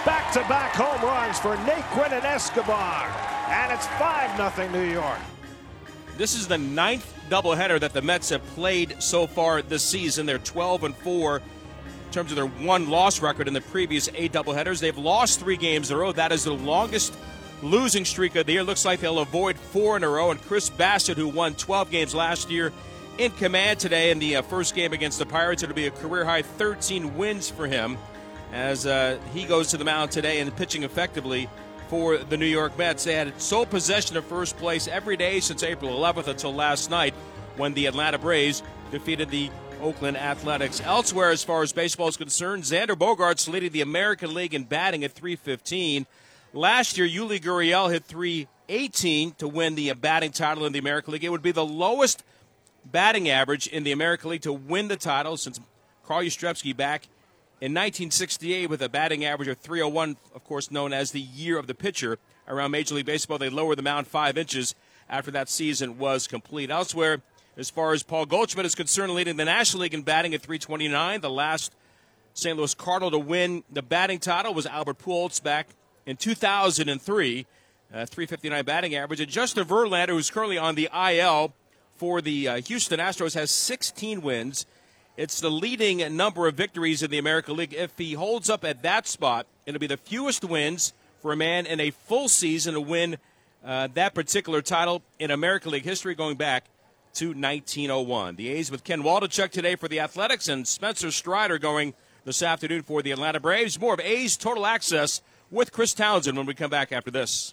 [0.04, 3.31] Back-to-back home runs for Naquin and Escobar.
[3.48, 5.18] And it's 5-0 New York.
[6.16, 10.26] This is the ninth doubleheader that the Mets have played so far this season.
[10.26, 11.42] They're 12 and 4 in
[12.12, 14.80] terms of their one loss record in the previous eight doubleheaders.
[14.80, 16.12] They've lost three games in a row.
[16.12, 17.16] That is the longest
[17.62, 18.62] losing streak of the year.
[18.62, 20.30] Looks like they'll avoid four in a row.
[20.30, 22.72] And Chris Bassitt, who won 12 games last year,
[23.18, 25.62] in command today in the uh, first game against the Pirates.
[25.62, 27.98] It'll be a career high 13 wins for him
[28.52, 31.48] as uh, he goes to the mound today and pitching effectively
[31.92, 33.04] for the New York Mets.
[33.04, 37.12] They had sole possession of first place every day since April 11th until last night
[37.58, 39.50] when the Atlanta Braves defeated the
[39.82, 40.80] Oakland Athletics.
[40.80, 45.04] Elsewhere, as far as baseball is concerned, Xander Bogaerts leading the American League in batting
[45.04, 46.06] at 315.
[46.54, 51.24] Last year, Yuli Gurriel hit 318 to win the batting title in the American League.
[51.24, 52.24] It would be the lowest
[52.86, 55.60] batting average in the American League to win the title since
[56.06, 57.06] Carl Yastrzemski back
[57.62, 61.68] in 1968 with a batting average of 301, of course, known as the year of
[61.68, 62.18] the pitcher.
[62.48, 64.74] Around Major League Baseball, they lowered the mound five inches
[65.08, 66.70] after that season was complete.
[66.70, 67.22] Elsewhere,
[67.56, 71.20] as far as Paul Goldschmidt is concerned, leading the National League in batting at 329.
[71.20, 71.72] The last
[72.34, 72.58] St.
[72.58, 75.68] Louis Cardinal to win the batting title was Albert Pujols back
[76.04, 77.46] in 2003.
[77.94, 79.20] Uh, 359 batting average.
[79.20, 81.54] And Justin Verlander, who's currently on the IL
[81.94, 84.66] for the uh, Houston Astros, has 16 wins.
[85.14, 87.74] It's the leading number of victories in the American League.
[87.74, 91.66] If he holds up at that spot, it'll be the fewest wins for a man
[91.66, 93.18] in a full season to win
[93.62, 96.64] uh, that particular title in American League history going back
[97.14, 98.36] to 1901.
[98.36, 101.92] The A's with Ken Waldichuk today for the Athletics and Spencer Strider going
[102.24, 103.78] this afternoon for the Atlanta Braves.
[103.78, 105.20] More of A's Total Access
[105.50, 107.52] with Chris Townsend when we come back after this.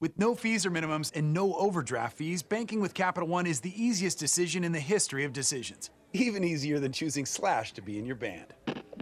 [0.00, 3.74] With no fees or minimums and no overdraft fees, banking with Capital One is the
[3.76, 5.90] easiest decision in the history of decisions.
[6.14, 8.54] Even easier than choosing Slash to be in your band.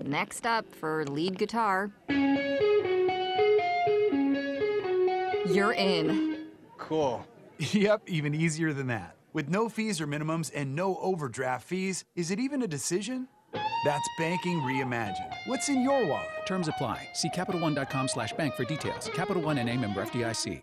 [0.02, 1.92] Next up for lead guitar.
[5.46, 6.48] You're in.
[6.76, 7.24] Cool.
[7.61, 9.16] Yep, even easier than that.
[9.32, 13.26] With no fees or minimums and no overdraft fees, is it even a decision?
[13.84, 15.34] That's banking reimagined.
[15.46, 16.28] What's in your wallet?
[16.46, 17.08] Terms apply.
[17.14, 19.11] See CapitalOne.com slash bank for details.
[19.12, 20.62] Capital One and a member FDIC.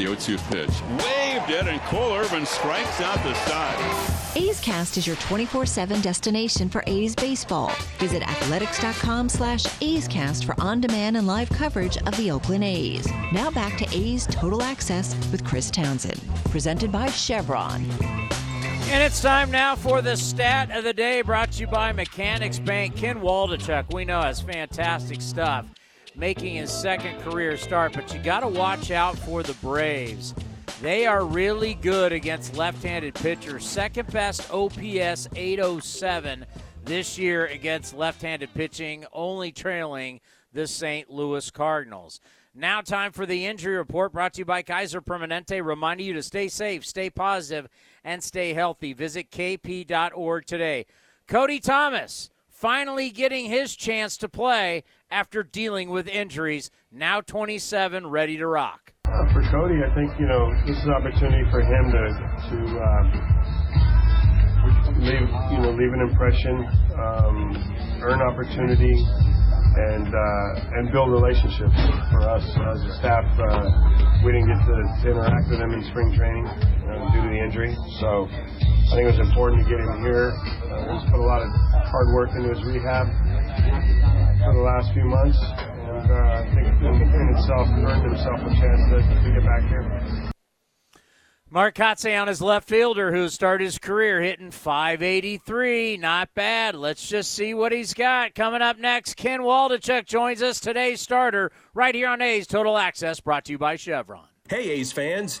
[0.00, 1.04] Now the 0-2 pitch.
[1.04, 4.36] Waved it, and Cole Irvin strikes out the side.
[4.36, 7.72] A's Cast is your 24-7 destination for A's baseball.
[7.98, 13.06] Visit athletics.com slash A's Cast for on-demand and live coverage of the Oakland A's.
[13.32, 16.20] Now back to A's Total Access with Chris Townsend.
[16.50, 17.84] Presented by Chevron.
[18.92, 22.58] And it's time now for the stat of the day brought to you by Mechanics
[22.58, 22.96] Bank.
[22.96, 25.66] Ken Waldichuk, we know, has fantastic stuff
[26.14, 30.34] making his second career start, but you got to watch out for the Braves.
[30.80, 33.66] They are really good against left handed pitchers.
[33.66, 36.46] Second best OPS 807
[36.84, 40.20] this year against left handed pitching, only trailing
[40.52, 41.10] the St.
[41.10, 42.20] Louis Cardinals.
[42.54, 46.22] Now, time for the injury report brought to you by Kaiser Permanente, reminding you to
[46.22, 47.68] stay safe, stay positive,
[48.02, 48.92] and stay healthy.
[48.92, 50.86] Visit kp.org today.
[51.28, 56.70] Cody Thomas finally getting his chance to play after dealing with injuries.
[56.90, 58.92] Now 27, ready to rock.
[59.32, 62.02] For Cody, I think you know this is an opportunity for him to
[62.50, 63.06] to um,
[65.02, 68.94] leave you know leave an impression, um, earn opportunity,
[69.76, 71.76] and uh, and build relationships.
[72.10, 73.70] For us as a staff, uh,
[74.24, 77.72] we didn't get to, interact with him in spring training uh, due to the injury,
[78.02, 80.34] so I think it was important to get him here.
[80.66, 81.50] Uh, he's put a lot of
[81.86, 83.06] hard work into his rehab
[84.42, 88.52] for the last few months, and uh, I think in, in itself earned himself a
[88.58, 90.39] chance to, to get back here.
[91.52, 95.96] Mark Kotsay on his left fielder who started his career hitting 583.
[95.96, 96.76] Not bad.
[96.76, 98.36] Let's just see what he's got.
[98.36, 103.18] Coming up next, Ken Waldichuk joins us, today's starter, right here on A's Total Access,
[103.18, 104.28] brought to you by Chevron.
[104.48, 105.40] Hey, A's fans.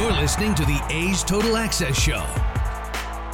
[0.00, 2.24] You're listening to the A's Total Access Show.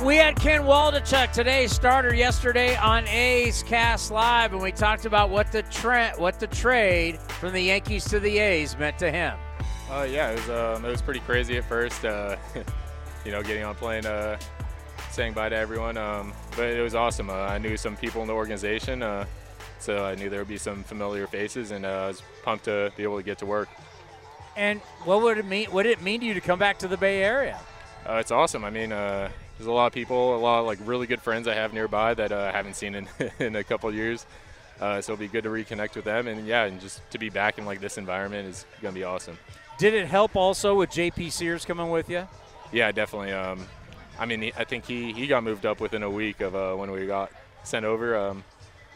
[0.04, 5.30] We had Ken Waldichuk today, starter yesterday on A's Cast Live, and we talked about
[5.30, 9.38] what the tra- what the trade from the Yankees to the A's meant to him.
[9.88, 12.04] Uh, yeah, it was um, it was pretty crazy at first.
[12.04, 12.34] Uh,
[13.24, 14.36] you know, getting on plane, uh,
[15.12, 15.96] saying bye to everyone.
[15.96, 17.30] Um, but it was awesome.
[17.30, 19.24] Uh, I knew some people in the organization, uh,
[19.78, 22.90] so I knew there would be some familiar faces, and uh, I was pumped to
[22.96, 23.68] be able to get to work.
[24.56, 25.70] And what would it mean?
[25.70, 27.60] What did it mean to you to come back to the Bay Area?
[28.08, 28.64] Uh, it's awesome.
[28.64, 29.28] I mean, uh,
[29.58, 32.14] there's a lot of people, a lot of like really good friends I have nearby
[32.14, 34.26] that uh, I haven't seen in, in a couple years.
[34.80, 37.30] Uh, so it'll be good to reconnect with them, and yeah, and just to be
[37.30, 39.38] back in like this environment is gonna be awesome.
[39.78, 42.28] Did it help also with JP Sears coming with you?
[42.72, 43.32] Yeah, definitely.
[43.32, 43.66] Um,
[44.18, 46.90] I mean, I think he, he got moved up within a week of uh, when
[46.90, 47.30] we got
[47.64, 48.16] sent over.
[48.16, 48.44] Um,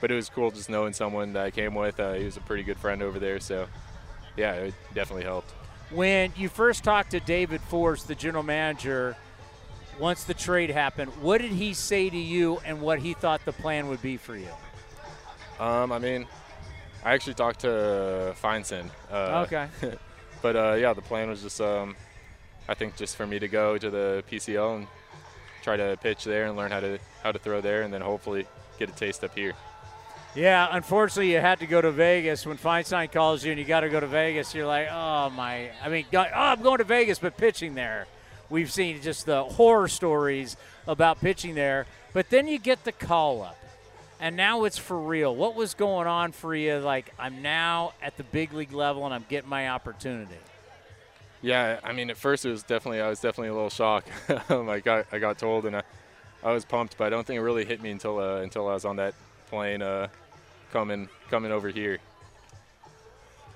[0.00, 2.00] but it was cool just knowing someone that I came with.
[2.00, 3.66] Uh, he was a pretty good friend over there, so
[4.40, 5.50] yeah, it definitely helped.
[5.90, 9.16] When you first talked to David Forst, the general manager,
[9.98, 13.52] once the trade happened, what did he say to you and what he thought the
[13.52, 14.48] plan would be for you?
[15.58, 16.26] Um, I mean,
[17.04, 18.88] I actually talked to Feinstein.
[19.10, 19.68] Uh, Okay.
[20.42, 21.96] but uh, yeah, the plan was just, um,
[22.66, 24.86] I think, just for me to go to the PCL and
[25.62, 28.46] try to pitch there and learn how to how to throw there, and then hopefully
[28.78, 29.52] get a taste up here.
[30.34, 32.46] Yeah, unfortunately, you had to go to Vegas.
[32.46, 35.70] When Feinstein calls you and you got to go to Vegas, you're like, oh, my.
[35.82, 38.06] I mean, oh, I'm going to Vegas, but pitching there.
[38.48, 40.56] We've seen just the horror stories
[40.86, 41.86] about pitching there.
[42.12, 43.58] But then you get the call up,
[44.20, 45.34] and now it's for real.
[45.34, 46.78] What was going on for you?
[46.78, 50.34] Like, I'm now at the big league level and I'm getting my opportunity.
[51.42, 54.10] Yeah, I mean, at first it was definitely I was definitely a little shocked.
[54.28, 55.82] like I got I got told and I,
[56.42, 58.74] I was pumped, but I don't think it really hit me until uh, until I
[58.74, 59.14] was on that
[59.50, 60.08] plane uh,
[60.72, 61.98] coming coming over here.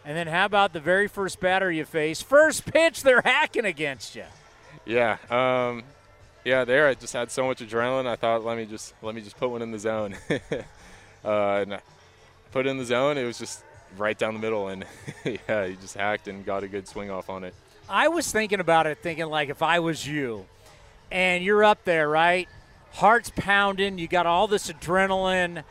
[0.05, 2.21] And then how about the very first batter you face?
[2.21, 4.25] First pitch, they're hacking against you.
[4.85, 5.83] Yeah, um,
[6.45, 6.65] yeah.
[6.65, 8.07] There, I just had so much adrenaline.
[8.07, 10.15] I thought, let me just let me just put one in the zone.
[11.25, 11.65] uh,
[12.53, 13.17] put it in the zone.
[13.17, 13.65] It was just
[13.97, 14.85] right down the middle, and
[15.25, 17.55] yeah, he just hacked and got a good swing off on it.
[17.89, 20.45] I was thinking about it, thinking like if I was you,
[21.11, 22.49] and you're up there, right?
[22.93, 23.99] Heart's pounding.
[23.99, 25.65] You got all this adrenaline.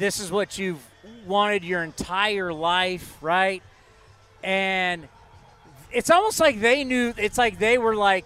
[0.00, 0.82] This is what you've
[1.26, 3.62] wanted your entire life, right?
[4.42, 5.06] And
[5.92, 7.12] it's almost like they knew.
[7.18, 8.24] It's like they were like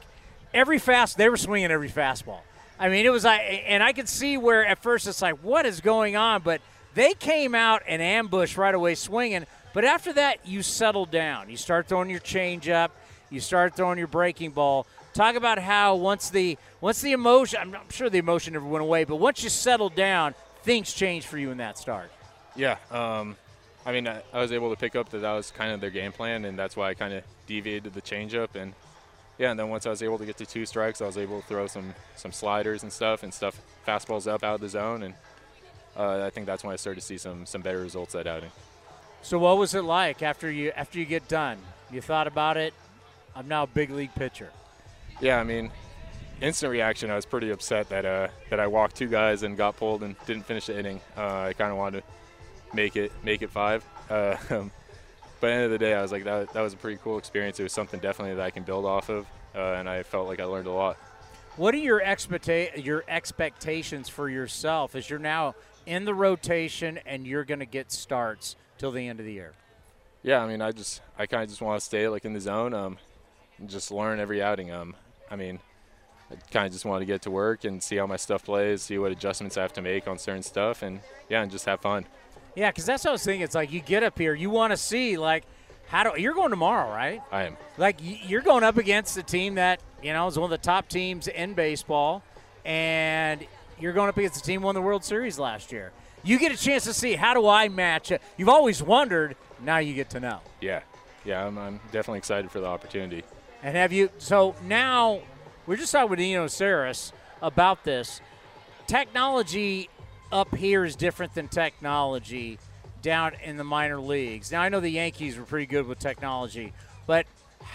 [0.54, 1.18] every fast.
[1.18, 2.38] They were swinging every fastball.
[2.78, 5.66] I mean, it was like, and I could see where at first it's like, what
[5.66, 6.42] is going on?
[6.42, 6.60] But
[6.94, 9.44] they came out and ambushed right away, swinging.
[9.72, 11.50] But after that, you settle down.
[11.50, 12.90] You start throwing your changeup.
[13.30, 14.86] You start throwing your breaking ball.
[15.12, 18.82] Talk about how once the once the emotion, I'm, I'm sure the emotion never went
[18.82, 22.10] away, but once you settled down, things changed for you in that start.
[22.56, 23.36] Yeah, um,
[23.86, 25.90] I mean, I, I was able to pick up that that was kind of their
[25.90, 28.54] game plan, and that's why I kind of deviated the changeup.
[28.54, 28.72] And
[29.38, 31.40] yeah, and then once I was able to get to two strikes, I was able
[31.42, 35.02] to throw some some sliders and stuff and stuff fastballs up out of the zone,
[35.02, 35.14] and
[35.96, 38.50] uh, I think that's when I started to see some some better results that outing.
[39.22, 41.58] So what was it like after you after you get done?
[41.90, 42.72] You thought about it.
[43.36, 44.50] I'm now a big league pitcher.
[45.20, 45.70] Yeah, I mean,
[46.40, 47.10] instant reaction.
[47.10, 50.16] I was pretty upset that uh, that I walked two guys and got pulled and
[50.26, 51.00] didn't finish the inning.
[51.16, 53.84] Uh, I kind of wanted to make it make it five.
[54.10, 54.70] Uh, um,
[55.40, 56.52] but at the end of the day, I was like that.
[56.52, 57.60] That was a pretty cool experience.
[57.60, 60.40] It was something definitely that I can build off of, uh, and I felt like
[60.40, 60.96] I learned a lot.
[61.56, 65.54] What are your expecta- your expectations for yourself as you're now
[65.86, 69.52] in the rotation and you're going to get starts till the end of the year?
[70.22, 72.40] Yeah, I mean, I just I kind of just want to stay like in the
[72.40, 72.98] zone, um,
[73.58, 74.72] and just learn every outing.
[74.72, 74.96] Um,
[75.30, 75.60] I mean,
[76.30, 78.82] I kind of just wanted to get to work and see how my stuff plays,
[78.82, 81.80] see what adjustments I have to make on certain stuff, and yeah, and just have
[81.80, 82.06] fun.
[82.56, 83.42] Yeah, because that's what I was thinking.
[83.42, 85.44] It's like you get up here, you want to see like
[85.88, 87.22] How do you're going tomorrow, right?
[87.30, 87.56] I am.
[87.76, 90.88] Like you're going up against a team that you know is one of the top
[90.88, 92.22] teams in baseball,
[92.64, 93.46] and
[93.78, 95.92] you're going up against a team won the World Series last year.
[96.22, 98.22] You get a chance to see how do I match it.
[98.38, 99.36] You've always wondered.
[99.62, 100.40] Now you get to know.
[100.60, 100.80] Yeah,
[101.24, 103.24] yeah, I'm, I'm definitely excited for the opportunity.
[103.62, 104.10] And have you?
[104.18, 105.20] So now
[105.66, 108.20] we're just talking with Eno Sarris about this.
[108.86, 109.88] Technology
[110.30, 112.58] up here is different than technology
[113.02, 114.50] down in the minor leagues.
[114.52, 116.72] Now I know the Yankees were pretty good with technology,
[117.06, 117.26] but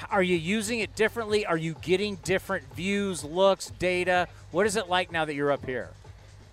[0.09, 1.45] are you using it differently?
[1.45, 4.27] Are you getting different views, looks, data?
[4.51, 5.89] What is it like now that you're up here?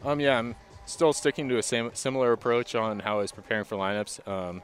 [0.04, 0.54] Um, yeah, I'm
[0.86, 4.26] still sticking to a similar approach on how I was preparing for lineups.
[4.26, 4.62] Um,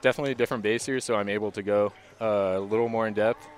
[0.00, 3.14] definitely a different base here, so I'm able to go uh, a little more in
[3.14, 3.48] depth.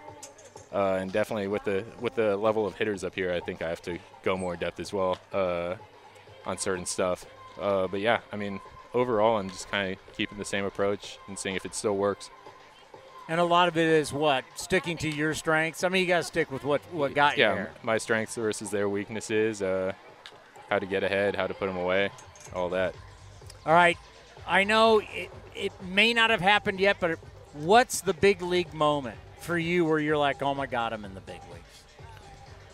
[0.72, 3.68] Uh, and definitely with the with the level of hitters up here, I think I
[3.68, 5.74] have to go more in depth as well uh,
[6.46, 7.26] on certain stuff.
[7.60, 8.60] Uh, but yeah, I mean,
[8.94, 12.30] overall, I'm just kind of keeping the same approach and seeing if it still works.
[13.28, 15.84] And a lot of it is what sticking to your strengths.
[15.84, 17.70] I mean, you got to stick with what what got yeah, you here.
[17.82, 19.92] my strengths versus their weaknesses, uh,
[20.68, 22.10] how to get ahead, how to put them away,
[22.54, 22.94] all that.
[23.66, 23.98] All right,
[24.46, 27.18] I know it, it may not have happened yet, but
[27.54, 31.14] what's the big league moment for you where you're like, oh my God, I'm in
[31.14, 31.84] the big leagues?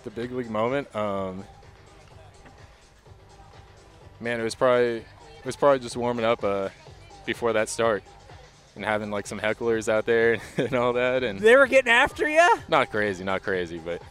[0.05, 1.45] The big league moment, um,
[4.21, 6.69] man, it was probably it was probably just warming up uh,
[7.25, 8.03] before that start
[8.75, 12.29] and having like some hecklers out there and all that, and They were getting after
[12.29, 12.59] you?
[12.69, 14.03] not crazy, not crazy, but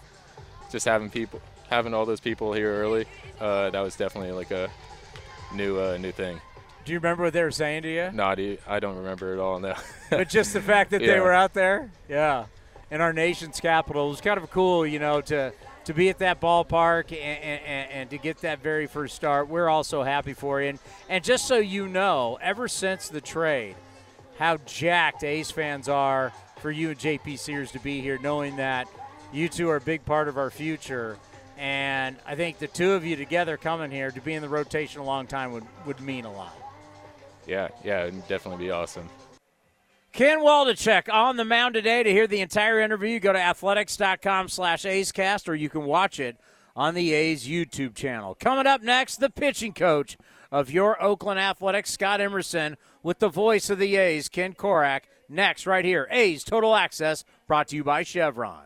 [0.72, 3.06] just having people, having all those people here early,
[3.40, 4.70] uh, that was definitely like a
[5.54, 6.40] new uh, new thing.
[6.86, 8.12] Do you remember what they were saying to you?
[8.12, 9.76] Not, I don't remember at all now.
[10.12, 12.46] but just the fact that they were out there, yeah,
[12.92, 15.52] in our nation's capital, it was kind of cool, you know, to
[15.86, 19.48] to be at that ballpark and, and, and to get that very first start.
[19.48, 20.80] We're also happy for you, and
[21.10, 23.76] and just so you know, ever since the trade,
[24.38, 28.88] how jacked A's fans are for you and JP Sears to be here, knowing that
[29.34, 31.18] you two are a big part of our future.
[31.58, 35.00] And I think the two of you together coming here to be in the rotation
[35.00, 36.54] a long time would, would mean a lot.
[37.48, 39.08] Yeah, yeah, it'd definitely be awesome.
[40.12, 42.02] Ken Waldichuk on the mound today.
[42.02, 46.38] To hear the entire interview, go to athletics.com slash acecast, or you can watch it
[46.76, 48.36] on the A's YouTube channel.
[48.36, 50.18] Coming up next, the pitching coach
[50.52, 55.02] of your Oakland Athletics, Scott Emerson, with the voice of the A's, Ken Korach.
[55.28, 58.66] Next, right here, A's Total Access, brought to you by Chevron.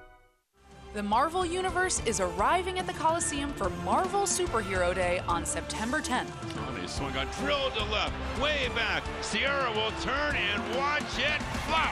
[0.93, 6.27] The Marvel Universe is arriving at the Coliseum for Marvel Superhero Day on September 10th.
[6.53, 8.11] Johnny swung on, drilled to left,
[8.41, 9.01] way back.
[9.21, 11.89] Sierra will turn and watch it fly.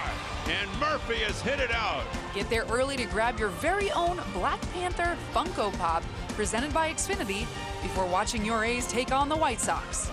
[0.49, 2.03] And Murphy has hit it out.
[2.35, 6.03] Get there early to grab your very own Black Panther Funko Pop
[6.35, 7.47] presented by Xfinity
[7.81, 10.11] before watching your A's take on the White Sox.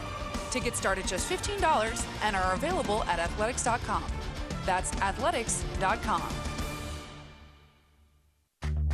[0.53, 4.05] Tickets start at just $15 and are available at athletics.com.
[4.65, 6.23] That's athletics.com.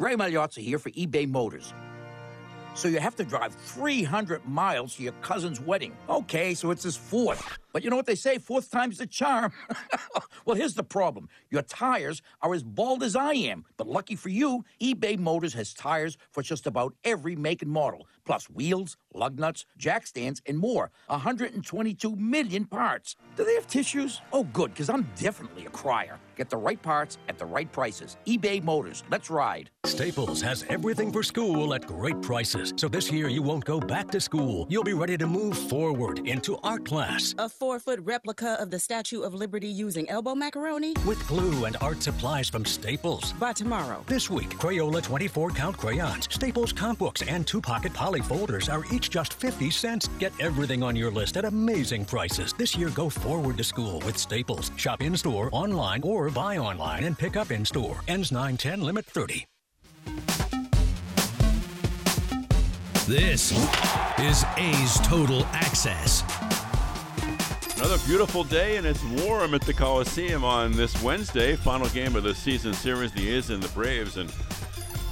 [0.00, 1.74] Ray Magliozzi here for eBay Motors.
[2.72, 5.94] So you have to drive 300 miles to your cousin's wedding.
[6.08, 7.58] Okay, so it's his fourth.
[7.72, 9.52] But you know what they say, fourth time's the charm.
[10.44, 11.28] well, here's the problem.
[11.50, 13.64] Your tires are as bald as I am.
[13.76, 18.06] But lucky for you, eBay Motors has tires for just about every make and model,
[18.24, 20.90] plus wheels, lug nuts, jack stands, and more.
[21.06, 23.16] 122 million parts.
[23.36, 24.20] Do they have tissues?
[24.32, 26.18] Oh, good, because I'm definitely a crier.
[26.36, 28.16] Get the right parts at the right prices.
[28.26, 29.04] eBay Motors.
[29.10, 29.70] Let's ride.
[29.84, 32.72] Staples has everything for school at great prices.
[32.76, 34.66] So this year you won't go back to school.
[34.70, 37.34] You'll be ready to move forward into art class.
[37.38, 40.94] A four foot replica of the Statue of Liberty using elbow macaroni?
[41.06, 43.34] With glue and art supplies from Staples.
[43.34, 44.02] By tomorrow.
[44.06, 48.86] This week, Crayola 24 count crayons, Staples comp books, and two pocket poly folders are
[48.90, 50.08] each just 50 cents.
[50.18, 52.54] Get everything on your list at amazing prices.
[52.54, 54.72] This year, go forward to school with Staples.
[54.76, 58.00] Shop in store, online, or buy online and pick up in store.
[58.08, 59.46] Ends 910, limit 30.
[63.06, 63.52] This
[64.18, 66.49] is A's Total Access.
[67.80, 71.56] Another beautiful day, and it's warm at the Coliseum on this Wednesday.
[71.56, 74.18] Final game of the season series, the A's and the Braves.
[74.18, 74.30] And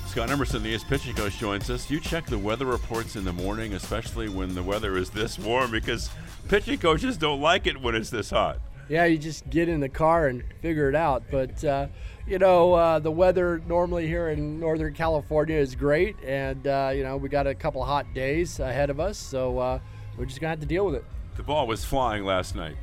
[0.07, 1.91] Scott Emerson, the A's pitching coach, joins us.
[1.91, 5.71] You check the weather reports in the morning, especially when the weather is this warm,
[5.71, 6.11] because
[6.49, 8.59] pitching coaches don't like it when it's this hot.
[8.91, 11.23] Yeah, you just get in the car and figure it out.
[11.31, 11.87] But, uh,
[12.27, 16.17] you know, uh, the weather normally here in Northern California is great.
[16.23, 19.17] And, uh, you know, we got a couple hot days ahead of us.
[19.17, 19.79] So uh,
[20.19, 21.05] we're just going to have to deal with it.
[21.39, 22.75] The ball was flying last night.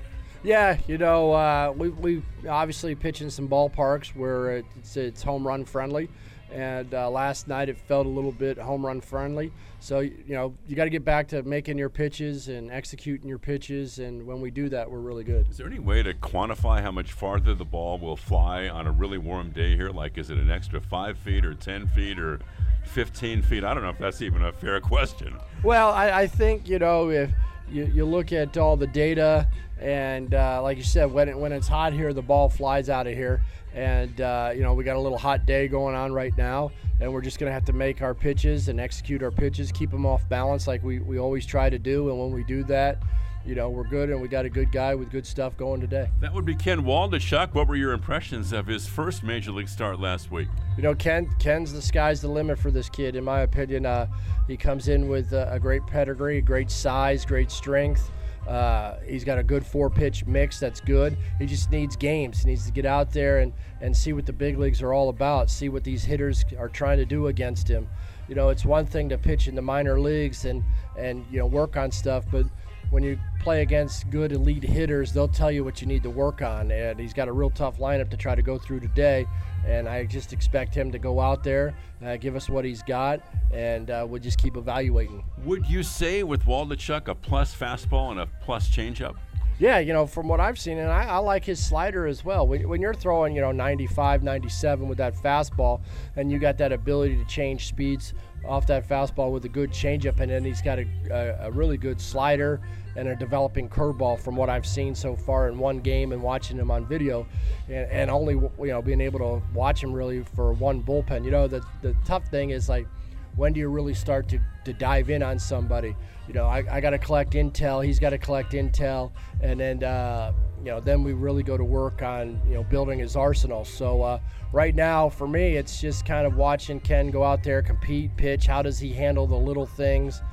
[0.41, 5.45] Yeah, you know, uh, we, we obviously pitch in some ballparks where it's, it's home
[5.45, 6.07] run friendly.
[6.53, 9.51] And uh, last night it felt a little bit home run friendly.
[9.81, 13.39] So, you know, you got to get back to making your pitches and executing your
[13.39, 13.99] pitches.
[13.99, 15.49] And when we do that, we're really good.
[15.49, 18.91] Is there any way to quantify how much farther the ball will fly on a
[18.91, 19.89] really warm day here?
[19.89, 22.39] Like, is it an extra five feet or 10 feet or
[22.85, 23.65] 15 feet?
[23.65, 25.35] I don't know if that's even a fair question.
[25.61, 27.31] Well, I, I think, you know, if
[27.69, 29.47] you, you look at all the data,
[29.79, 33.07] and uh, like you said, when, it, when it's hot here, the ball flies out
[33.07, 33.41] of here.
[33.73, 37.11] And, uh, you know, we got a little hot day going on right now, and
[37.11, 40.05] we're just going to have to make our pitches and execute our pitches, keep them
[40.05, 42.09] off balance like we, we always try to do.
[42.09, 42.99] And when we do that,
[43.45, 46.09] you know, we're good, and we got a good guy with good stuff going today.
[46.19, 47.53] That would be Ken Waldichuk.
[47.53, 50.47] What were your impressions of his first major league start last week?
[50.77, 53.85] You know, Ken Ken's the sky's the limit for this kid, in my opinion.
[53.85, 54.07] Uh,
[54.47, 58.09] he comes in with a, a great pedigree, great size, great strength.
[58.47, 61.17] Uh, he's got a good four pitch mix that's good.
[61.39, 62.43] He just needs games.
[62.43, 65.09] He needs to get out there and, and see what the big leagues are all
[65.09, 67.87] about, see what these hitters are trying to do against him.
[68.27, 70.63] You know, it's one thing to pitch in the minor leagues and,
[70.97, 72.45] and you know, work on stuff, but
[72.91, 76.41] when you play against good elite hitters, they'll tell you what you need to work
[76.41, 76.71] on.
[76.71, 79.27] And he's got a real tough lineup to try to go through today.
[79.67, 83.21] And I just expect him to go out there, uh, give us what he's got,
[83.53, 85.23] and uh, we'll just keep evaluating.
[85.43, 89.15] Would you say with Waldichuk a plus fastball and a plus changeup?
[89.59, 92.45] Yeah, you know, from what I've seen, and I, I, like his slider as well.
[92.45, 95.81] When, when, you're throwing, you know, 95, 97 with that fastball,
[96.17, 98.13] and you got that ability to change speeds
[98.47, 101.77] off that fastball with a good changeup, and then he's got a, a, a really
[101.77, 102.61] good slider
[102.95, 106.57] and a developing curveball from what I've seen so far in one game and watching
[106.57, 107.27] him on video,
[107.67, 111.25] and, and only you know being able to watch him really for one bullpen.
[111.25, 112.87] You know, the the tough thing is like
[113.35, 115.95] when do you really start to, to dive in on somebody?
[116.27, 119.83] You know, I, I got to collect intel, he's got to collect intel, and then,
[119.83, 120.31] uh,
[120.65, 123.63] you know, then we really go to work on, you know, building his arsenal.
[123.63, 124.19] So uh,
[124.51, 128.47] right now, for me, it's just kind of watching Ken go out there, compete, pitch.
[128.47, 130.23] How does he handle the little things?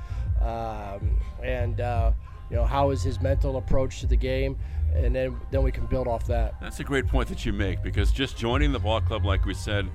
[0.41, 2.13] Um, and, uh,
[2.49, 4.57] you know, how is his mental approach to the game?
[4.95, 6.59] And then, then we can build off that.
[6.59, 9.53] That's a great point that you make because just joining the ball club, like we
[9.53, 9.87] said,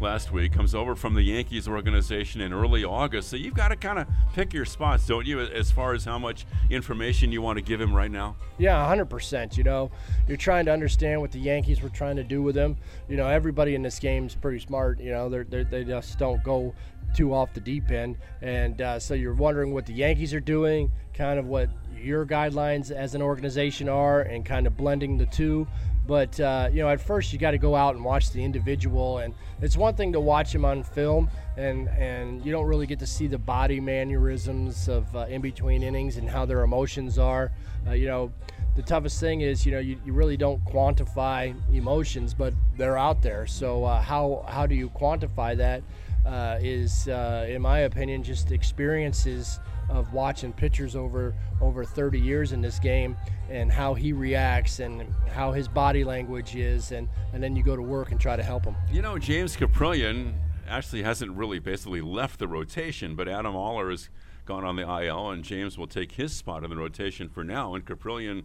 [0.00, 3.28] last week, comes over from the Yankees organization in early August.
[3.28, 6.18] So you've got to kind of pick your spots, don't you, as far as how
[6.18, 8.36] much information you want to give him right now?
[8.58, 9.56] Yeah, 100%.
[9.56, 9.90] You know,
[10.26, 12.76] you're trying to understand what the Yankees were trying to do with him.
[13.08, 15.00] You know, everybody in this game is pretty smart.
[15.00, 16.74] You know, they're, they're, they just don't go
[17.14, 18.16] too off the deep end.
[18.40, 22.90] And uh, so you're wondering what the Yankees are doing, kind of what your guidelines
[22.90, 25.66] as an organization are, and kind of blending the two.
[26.06, 29.18] But uh, you know, at first you got to go out and watch the individual,
[29.18, 32.98] and it's one thing to watch him on film, and and you don't really get
[33.00, 37.52] to see the body mannerisms of uh, in between innings and how their emotions are.
[37.86, 38.32] Uh, you know,
[38.76, 43.22] the toughest thing is you know you, you really don't quantify emotions, but they're out
[43.22, 43.46] there.
[43.46, 45.82] So uh, how how do you quantify that?
[46.24, 49.58] Uh, is uh, in my opinion, just experiences
[49.90, 53.16] of watching pitchers over over 30 years in this game
[53.50, 57.76] and how he reacts and how his body language is and and then you go
[57.76, 58.76] to work and try to help him.
[58.90, 60.34] You know, James Kaprielian
[60.68, 64.08] actually hasn't really basically left the rotation, but Adam Oller has
[64.46, 67.74] gone on the IL and James will take his spot in the rotation for now
[67.74, 68.44] and Kaprielian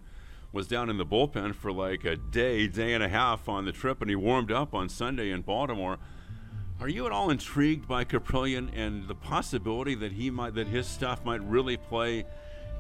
[0.56, 3.74] was down in the bullpen for like a day, day and a half on the
[3.74, 6.00] trip, and he warmed up on Sunday in Baltimore.
[6.82, 10.86] Are you at all intrigued by Kaprielian and the possibility that he might, that his
[10.86, 12.26] stuff might really play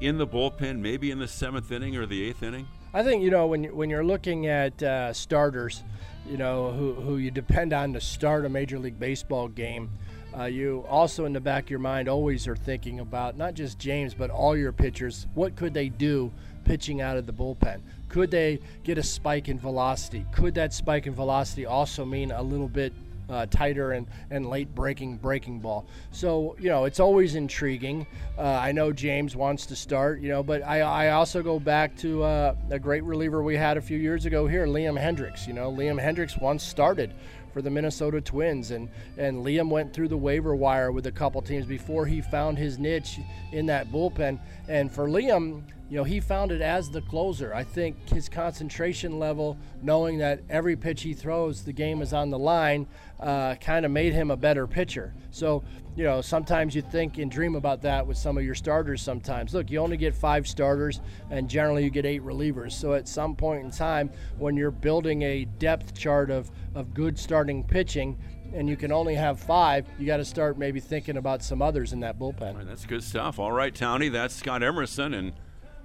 [0.01, 2.67] in the bullpen, maybe in the seventh inning or the eighth inning?
[2.93, 5.83] I think you know when when you're looking at uh, starters,
[6.27, 9.89] you know who who you depend on to start a major league baseball game.
[10.37, 13.79] Uh, you also in the back of your mind always are thinking about not just
[13.79, 15.25] James but all your pitchers.
[15.35, 16.33] What could they do
[16.65, 17.79] pitching out of the bullpen?
[18.09, 20.25] Could they get a spike in velocity?
[20.33, 22.91] Could that spike in velocity also mean a little bit
[23.30, 25.86] uh, tighter and, and late breaking breaking ball.
[26.11, 28.07] So you know it's always intriguing.
[28.38, 31.95] Uh, I know James wants to start, you know, but I, I also go back
[31.97, 35.47] to uh, a great reliever we had a few years ago here, Liam Hendriks.
[35.47, 37.13] You know, Liam Hendriks once started
[37.53, 41.41] for the Minnesota Twins, and and Liam went through the waiver wire with a couple
[41.41, 43.19] teams before he found his niche
[43.53, 44.39] in that bullpen.
[44.67, 47.53] And for Liam, you know, he found it as the closer.
[47.53, 52.31] I think his concentration level, knowing that every pitch he throws, the game is on
[52.31, 52.88] the line,
[53.19, 55.13] uh, kind of made him a better pitcher.
[55.29, 55.63] So,
[55.95, 59.53] you know, sometimes you think and dream about that with some of your starters sometimes.
[59.53, 62.71] Look, you only get five starters, and generally you get eight relievers.
[62.71, 64.09] So at some point in time,
[64.39, 68.17] when you're building a depth chart of, of good starting pitching,
[68.53, 71.93] and you can only have five, you got to start maybe thinking about some others
[71.93, 72.55] in that bullpen.
[72.55, 73.38] Right, that's good stuff.
[73.38, 75.33] All right, Townie, that's Scott Emerson, and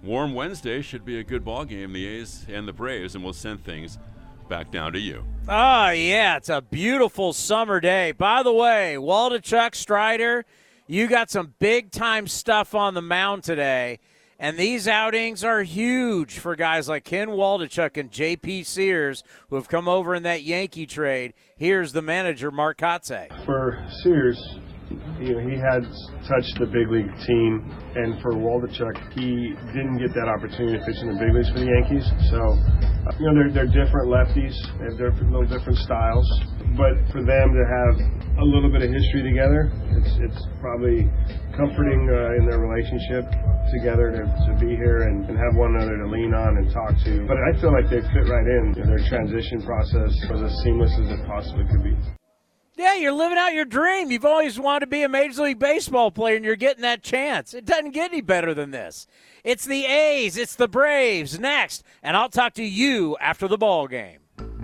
[0.02, 3.32] Warm Wednesday should be a good ball game, the A's and the Braves, and we'll
[3.34, 3.98] send things
[4.48, 5.24] back down to you.
[5.48, 8.12] Oh, yeah, it's a beautiful summer day.
[8.12, 10.44] By the way, Waldichuk, Strider,
[10.86, 13.98] you got some big time stuff on the mound today.
[14.38, 18.64] And these outings are huge for guys like Ken Waldichuk and J.P.
[18.64, 21.34] Sears, who have come over in that Yankee trade.
[21.58, 23.28] Here's the manager, Mark Kotsay.
[23.44, 24.42] For Sears,
[25.20, 25.86] you know, he had
[26.26, 27.62] touched the big league team,
[27.94, 31.60] and for Waldichuk, he didn't get that opportunity to pitch in the big leagues for
[31.62, 32.06] the Yankees.
[32.32, 36.26] So, uh, you know, they're, they're different lefties, they have different, little different styles,
[36.74, 37.94] but for them to have
[38.42, 41.06] a little bit of history together, it's, it's probably
[41.54, 43.28] comforting uh, in their relationship
[43.70, 46.96] together to, to be here and, and have one another to lean on and talk
[47.06, 47.26] to.
[47.30, 48.74] But I feel like they fit right in.
[48.74, 52.19] Their transition process was as seamless as it possibly could be.
[52.80, 54.10] Yeah, you're living out your dream.
[54.10, 57.52] You've always wanted to be a Major League Baseball player, and you're getting that chance.
[57.52, 59.06] It doesn't get any better than this.
[59.44, 63.86] It's the A's, it's the Braves next, and I'll talk to you after the ball
[63.86, 64.20] game.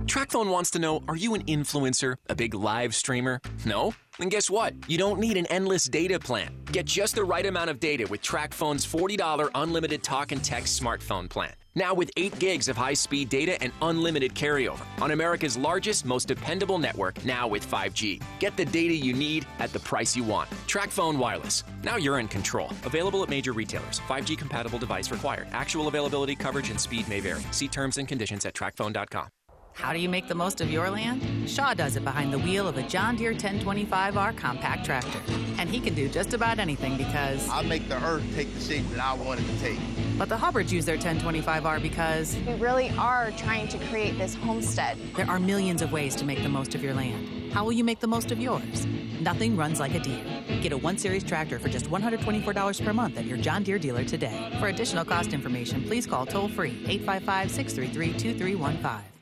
[0.07, 2.17] Tracfone wants to know Are you an influencer?
[2.31, 3.39] A big live streamer?
[3.67, 3.93] No?
[4.19, 4.73] Then guess what?
[4.89, 6.57] You don't need an endless data plan.
[6.73, 11.29] Get just the right amount of data with Tracfone's $40 unlimited talk and text smartphone
[11.29, 11.53] plan.
[11.77, 16.27] Now with 8 gigs of high speed data and unlimited carryover on America's largest, most
[16.27, 18.22] dependable network, now with 5G.
[18.41, 20.49] Get the data you need at the price you want.
[20.66, 21.64] Tracfone Wireless.
[21.85, 22.70] Now you're in control.
[22.85, 24.01] Available at major retailers.
[24.09, 25.49] 5G compatible device required.
[25.53, 27.43] Actual availability, coverage, and speed may vary.
[27.51, 29.29] See terms and conditions at tracfone.com.
[29.74, 31.51] How do you make the most of your land?
[31.51, 35.20] Shaw does it behind the wheel of a John Deere 1025R compact tractor.
[35.59, 37.47] And he can do just about anything because.
[37.51, 39.79] I make the earth take the shape that I want it to take.
[40.19, 42.37] But the Hubbards use their 1025R because.
[42.47, 44.97] We really are trying to create this homestead.
[45.14, 47.53] There are millions of ways to make the most of your land.
[47.53, 48.87] How will you make the most of yours?
[49.21, 50.25] Nothing runs like a Deere.
[50.62, 54.05] Get a 1 Series tractor for just $124 per month at your John Deere dealer
[54.05, 54.55] today.
[54.59, 59.17] For additional cost information, please call toll free 855 633 2315.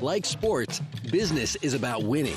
[0.00, 2.36] Like sports, business is about winning.